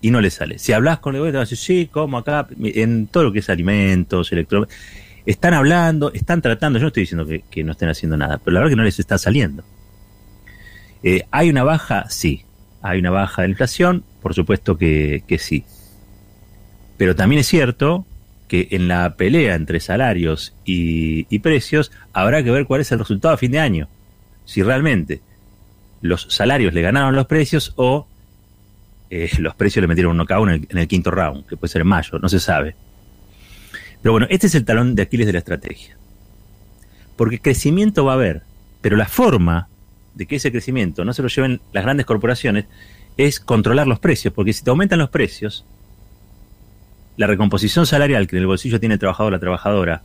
Y 0.00 0.10
no 0.10 0.20
le 0.20 0.30
sale. 0.30 0.58
Si 0.58 0.72
hablas 0.72 0.98
con 0.98 1.14
el 1.14 1.20
gobierno, 1.20 1.38
te 1.38 1.42
vas 1.42 1.48
a 1.48 1.50
decir, 1.50 1.58
sí, 1.58 1.86
como 1.86 2.18
acá, 2.18 2.48
en 2.60 3.06
todo 3.06 3.24
lo 3.24 3.32
que 3.32 3.38
es 3.40 3.50
alimentos, 3.50 4.32
electrónicos. 4.32 4.74
Están 5.26 5.54
hablando, 5.54 6.12
están 6.12 6.40
tratando, 6.40 6.78
yo 6.78 6.84
no 6.84 6.88
estoy 6.88 7.02
diciendo 7.02 7.26
que, 7.26 7.64
no 7.64 7.72
estén 7.72 7.88
haciendo 7.88 8.16
nada, 8.16 8.38
pero 8.38 8.54
la 8.54 8.60
verdad 8.60 8.72
que 8.72 8.76
no 8.76 8.84
les 8.84 8.98
está 8.98 9.18
saliendo. 9.18 9.62
Eh, 11.02 11.24
¿Hay 11.30 11.50
una 11.50 11.64
baja? 11.64 12.08
Sí. 12.08 12.44
¿Hay 12.82 12.98
una 12.98 13.10
baja 13.10 13.42
de 13.42 13.48
inflación? 13.50 14.04
Por 14.22 14.34
supuesto 14.34 14.76
que, 14.76 15.22
sí. 15.38 15.64
Pero 16.96 17.14
también 17.14 17.40
es 17.40 17.46
cierto 17.46 18.06
que 18.48 18.68
en 18.70 18.88
la 18.88 19.14
pelea 19.16 19.54
entre 19.54 19.80
salarios 19.80 20.54
y, 20.64 21.38
precios 21.40 21.92
habrá 22.12 22.42
que 22.42 22.50
ver 22.50 22.66
cuál 22.66 22.80
es 22.80 22.90
el 22.90 22.98
resultado 22.98 23.34
a 23.34 23.38
fin 23.38 23.52
de 23.52 23.58
año. 23.58 23.88
Si 24.48 24.62
realmente 24.62 25.20
los 26.00 26.26
salarios 26.30 26.72
le 26.72 26.80
ganaron 26.80 27.14
los 27.14 27.26
precios 27.26 27.74
o 27.76 28.06
eh, 29.10 29.28
los 29.40 29.54
precios 29.54 29.82
le 29.82 29.88
metieron 29.88 30.24
cada 30.24 30.40
uno 30.40 30.52
en 30.52 30.62
el, 30.62 30.68
en 30.70 30.78
el, 30.78 30.88
quinto 30.88 31.10
round, 31.10 31.44
que 31.44 31.58
puede 31.58 31.70
ser 31.70 31.82
en 31.82 31.88
mayo, 31.88 32.18
no 32.18 32.30
se 32.30 32.40
sabe. 32.40 32.74
Pero 34.00 34.12
bueno, 34.12 34.26
este 34.30 34.46
es 34.46 34.54
el 34.54 34.64
talón 34.64 34.94
de 34.94 35.02
Aquiles 35.02 35.26
de 35.26 35.34
la 35.34 35.40
estrategia. 35.40 35.98
Porque 37.14 37.40
crecimiento 37.40 38.06
va 38.06 38.12
a 38.12 38.14
haber, 38.14 38.40
pero 38.80 38.96
la 38.96 39.06
forma 39.06 39.68
de 40.14 40.24
que 40.24 40.36
ese 40.36 40.50
crecimiento 40.50 41.04
no 41.04 41.12
se 41.12 41.20
lo 41.20 41.28
lleven 41.28 41.60
las 41.74 41.84
grandes 41.84 42.06
corporaciones 42.06 42.64
es 43.18 43.40
controlar 43.40 43.86
los 43.86 43.98
precios, 43.98 44.32
porque 44.32 44.54
si 44.54 44.64
te 44.64 44.70
aumentan 44.70 44.98
los 44.98 45.10
precios, 45.10 45.66
la 47.18 47.26
recomposición 47.26 47.84
salarial 47.84 48.26
que 48.26 48.36
en 48.36 48.40
el 48.40 48.46
bolsillo 48.46 48.80
tiene 48.80 48.94
el 48.94 48.98
trabajador 48.98 49.30
o 49.30 49.36
la 49.36 49.40
trabajadora, 49.40 50.02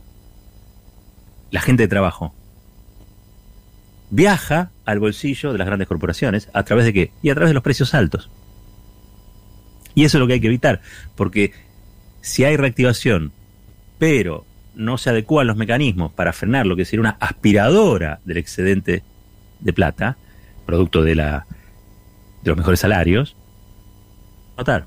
la 1.50 1.62
gente 1.62 1.84
de 1.84 1.88
trabajo, 1.88 2.34
viaja 4.14 4.70
al 4.84 5.00
bolsillo 5.00 5.50
de 5.50 5.58
las 5.58 5.66
grandes 5.66 5.88
corporaciones 5.88 6.48
a 6.52 6.62
través 6.62 6.84
de 6.84 6.92
qué? 6.92 7.12
Y 7.20 7.30
a 7.30 7.34
través 7.34 7.50
de 7.50 7.54
los 7.54 7.64
precios 7.64 7.94
altos. 7.94 8.30
Y 9.96 10.04
eso 10.04 10.18
es 10.18 10.20
lo 10.20 10.28
que 10.28 10.34
hay 10.34 10.40
que 10.40 10.46
evitar, 10.46 10.80
porque 11.16 11.52
si 12.20 12.44
hay 12.44 12.56
reactivación, 12.56 13.32
pero 13.98 14.46
no 14.76 14.98
se 14.98 15.10
adecuan 15.10 15.48
los 15.48 15.56
mecanismos 15.56 16.12
para 16.12 16.32
frenar 16.32 16.64
lo 16.64 16.76
que 16.76 16.84
sería 16.84 17.00
una 17.00 17.16
aspiradora 17.18 18.20
del 18.24 18.36
excedente 18.36 19.02
de 19.58 19.72
plata, 19.72 20.16
producto 20.64 21.02
de, 21.02 21.16
la, 21.16 21.46
de 22.42 22.50
los 22.50 22.56
mejores 22.56 22.80
salarios, 22.80 23.36
notar. 24.56 24.86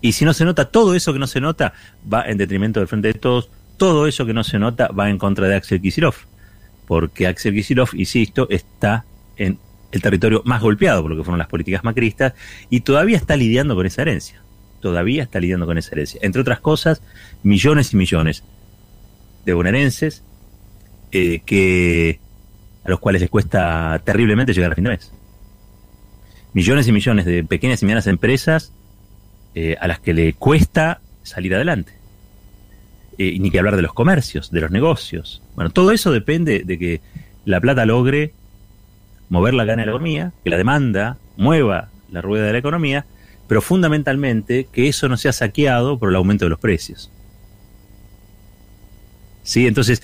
Y 0.00 0.12
si 0.12 0.24
no 0.24 0.34
se 0.34 0.44
nota, 0.44 0.70
todo 0.70 0.94
eso 0.94 1.12
que 1.12 1.18
no 1.18 1.26
se 1.26 1.40
nota 1.40 1.72
va 2.10 2.22
en 2.26 2.38
detrimento 2.38 2.78
del 2.78 2.88
frente 2.88 3.08
de 3.08 3.14
todos, 3.14 3.50
todo 3.76 4.06
eso 4.06 4.24
que 4.24 4.34
no 4.34 4.44
se 4.44 4.60
nota 4.60 4.88
va 4.88 5.10
en 5.10 5.18
contra 5.18 5.48
de 5.48 5.56
Axel 5.56 5.80
Kisilov, 5.80 6.14
porque 6.90 7.28
Axel 7.28 7.54
Kisilov, 7.54 7.90
insisto, 7.94 8.48
está 8.50 9.04
en 9.36 9.60
el 9.92 10.02
territorio 10.02 10.42
más 10.44 10.60
golpeado 10.60 11.02
por 11.02 11.12
lo 11.12 11.16
que 11.16 11.22
fueron 11.22 11.38
las 11.38 11.46
políticas 11.46 11.84
macristas 11.84 12.32
y 12.68 12.80
todavía 12.80 13.16
está 13.16 13.36
lidiando 13.36 13.76
con 13.76 13.86
esa 13.86 14.02
herencia. 14.02 14.42
Todavía 14.80 15.22
está 15.22 15.38
lidiando 15.38 15.66
con 15.66 15.78
esa 15.78 15.92
herencia. 15.92 16.18
Entre 16.24 16.40
otras 16.40 16.58
cosas, 16.58 17.00
millones 17.44 17.92
y 17.92 17.96
millones 17.96 18.42
de 19.44 19.52
bonaerenses 19.52 20.24
eh, 21.12 21.42
que 21.46 22.18
a 22.82 22.90
los 22.90 22.98
cuales 22.98 23.20
les 23.20 23.30
cuesta 23.30 24.02
terriblemente 24.04 24.52
llegar 24.52 24.72
a 24.72 24.74
fin 24.74 24.82
de 24.82 24.90
mes. 24.90 25.12
Millones 26.54 26.88
y 26.88 26.92
millones 26.92 27.24
de 27.24 27.44
pequeñas 27.44 27.80
y 27.82 27.84
medianas 27.84 28.08
empresas 28.08 28.72
eh, 29.54 29.76
a 29.80 29.86
las 29.86 30.00
que 30.00 30.12
le 30.12 30.32
cuesta 30.32 31.02
salir 31.22 31.54
adelante. 31.54 31.99
Eh, 33.18 33.38
ni 33.38 33.50
que 33.50 33.58
hablar 33.58 33.76
de 33.76 33.82
los 33.82 33.92
comercios, 33.92 34.50
de 34.50 34.60
los 34.60 34.70
negocios. 34.70 35.42
Bueno, 35.54 35.70
todo 35.70 35.90
eso 35.92 36.10
depende 36.10 36.62
de 36.64 36.78
que 36.78 37.00
la 37.44 37.60
plata 37.60 37.84
logre 37.84 38.32
mover 39.28 39.54
la 39.54 39.64
gana 39.64 39.82
de 39.82 39.86
la 39.86 39.92
economía, 39.92 40.32
que 40.42 40.50
la 40.50 40.56
demanda 40.56 41.18
mueva 41.36 41.90
la 42.10 42.22
rueda 42.22 42.46
de 42.46 42.52
la 42.52 42.58
economía, 42.58 43.06
pero 43.46 43.60
fundamentalmente 43.60 44.68
que 44.72 44.88
eso 44.88 45.08
no 45.08 45.16
sea 45.16 45.32
saqueado 45.32 45.98
por 45.98 46.08
el 46.08 46.16
aumento 46.16 46.44
de 46.44 46.50
los 46.50 46.58
precios. 46.58 47.10
¿Sí? 49.42 49.66
Entonces, 49.66 50.02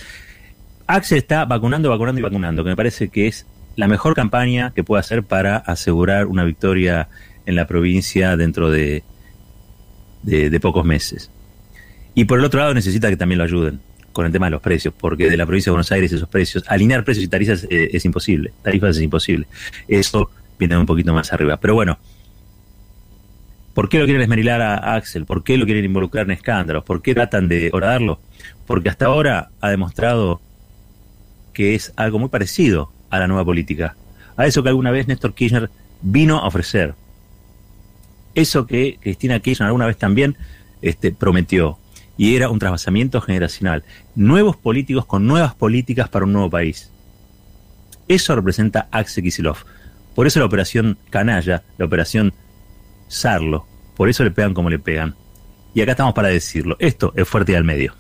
Axel 0.87 1.19
está 1.19 1.45
vacunando, 1.45 1.91
vacunando 1.91 2.21
y 2.21 2.23
vacunando, 2.23 2.65
que 2.65 2.71
me 2.71 2.77
parece 2.77 3.09
que 3.09 3.29
es 3.29 3.47
la 3.77 3.89
mejor 3.89 4.15
campaña 4.15 4.73
que 4.75 4.85
puede 4.85 5.01
hacer 5.01 5.23
para 5.23 5.57
asegurar 5.57 6.27
una 6.27 6.45
victoria 6.45 7.09
en 7.45 7.55
la 7.55 7.67
provincia 7.67 8.37
dentro 8.37 8.71
de, 8.71 9.05
de, 10.23 10.61
pocos 10.61 10.85
meses. 10.85 11.31
Y 12.17 12.25
por 12.25 12.39
el 12.39 12.47
otro 12.47 12.61
lado 12.61 12.73
necesita 12.73 13.11
que 13.11 13.17
también 13.19 13.37
lo 13.39 13.45
ayuden 13.45 13.79
con 14.13 14.25
el 14.25 14.33
tema 14.33 14.47
de 14.47 14.53
los 14.53 14.63
precios, 14.63 14.95
porque 14.99 15.29
de 15.29 15.37
la 15.37 15.45
provincia 15.45 15.71
de 15.71 15.75
Buenos 15.75 15.93
Aires 15.93 16.11
esos 16.11 16.27
precios, 16.27 16.65
alinear 16.67 17.05
precios 17.05 17.27
y 17.27 17.29
tarifas 17.29 17.65
eh, 17.65 17.91
es 17.93 18.07
imposible, 18.07 18.55
tarifas 18.63 18.97
es 18.97 19.03
imposible. 19.03 19.47
Eso 19.87 20.31
viene 20.59 20.79
un 20.79 20.87
poquito 20.87 21.13
más 21.13 21.31
arriba. 21.35 21.59
Pero 21.59 21.75
bueno, 21.75 21.99
¿por 23.75 23.91
qué 23.91 23.99
lo 23.99 24.07
quieren 24.07 24.23
esmerilar 24.23 24.63
a 24.63 24.95
Axel? 24.95 25.27
¿Por 25.27 25.45
qué 25.45 25.59
lo 25.59 25.67
quieren 25.67 25.85
involucrar 25.85 26.25
en 26.25 26.31
escándalos? 26.31 26.85
¿Por 26.85 27.03
qué 27.03 27.13
tratan 27.13 27.49
de 27.49 27.69
horadarlo? 27.71 28.19
Porque 28.67 28.89
hasta 28.89 29.05
ahora 29.05 29.51
ha 29.61 29.69
demostrado 29.69 30.41
que 31.53 31.75
es 31.75 31.93
algo 31.97 32.19
muy 32.19 32.31
parecido 32.31 32.91
a 33.11 33.19
la 33.19 33.29
nueva 33.29 33.45
política, 33.45 33.95
a 34.39 34.47
eso 34.47 34.63
que 34.63 34.71
alguna 34.71 34.91
vez 34.91 35.07
Néstor 35.07 35.35
Kirchner 35.35 35.69
vino 36.01 36.39
a 36.39 36.47
ofrecer, 36.47 36.95
eso 38.35 38.67
que 38.67 38.97
Cristina 39.03 39.39
Kirchner 39.41 39.67
alguna 39.67 39.87
vez 39.87 39.99
también 39.99 40.35
este, 40.81 41.13
prometió, 41.13 41.79
y 42.17 42.37
era 42.37 42.49
un 42.49 42.59
trasvasamiento 42.59 43.21
generacional, 43.21 43.85
nuevos 44.15 44.57
políticos 44.57 45.07
con 45.07 45.27
nuevas 45.27 45.55
políticas 45.55 46.09
para 46.09 46.25
un 46.25 46.33
nuevo 46.33 46.51
país. 46.51 46.91
Eso 48.09 48.35
representa 48.37 48.89
Axel 48.91 49.25
Kisilov. 49.25 49.59
Por 50.15 50.27
eso 50.27 50.41
la 50.41 50.47
operación 50.47 50.99
canalla, 51.11 51.65
la 51.77 51.85
operación 51.85 52.33
Sarlo, 53.09 53.67
por 53.97 54.09
eso 54.09 54.25
le 54.25 54.31
pegan 54.31 54.55
como 54.55 54.71
le 54.71 54.79
pegan. 54.79 55.15
Y 55.75 55.81
acá 55.81 55.93
estamos 55.93 56.15
para 56.15 56.29
decirlo. 56.29 56.77
Esto 56.79 57.13
es 57.17 57.29
fuerte 57.29 57.53
y 57.53 57.55
al 57.55 57.65
medio. 57.65 57.95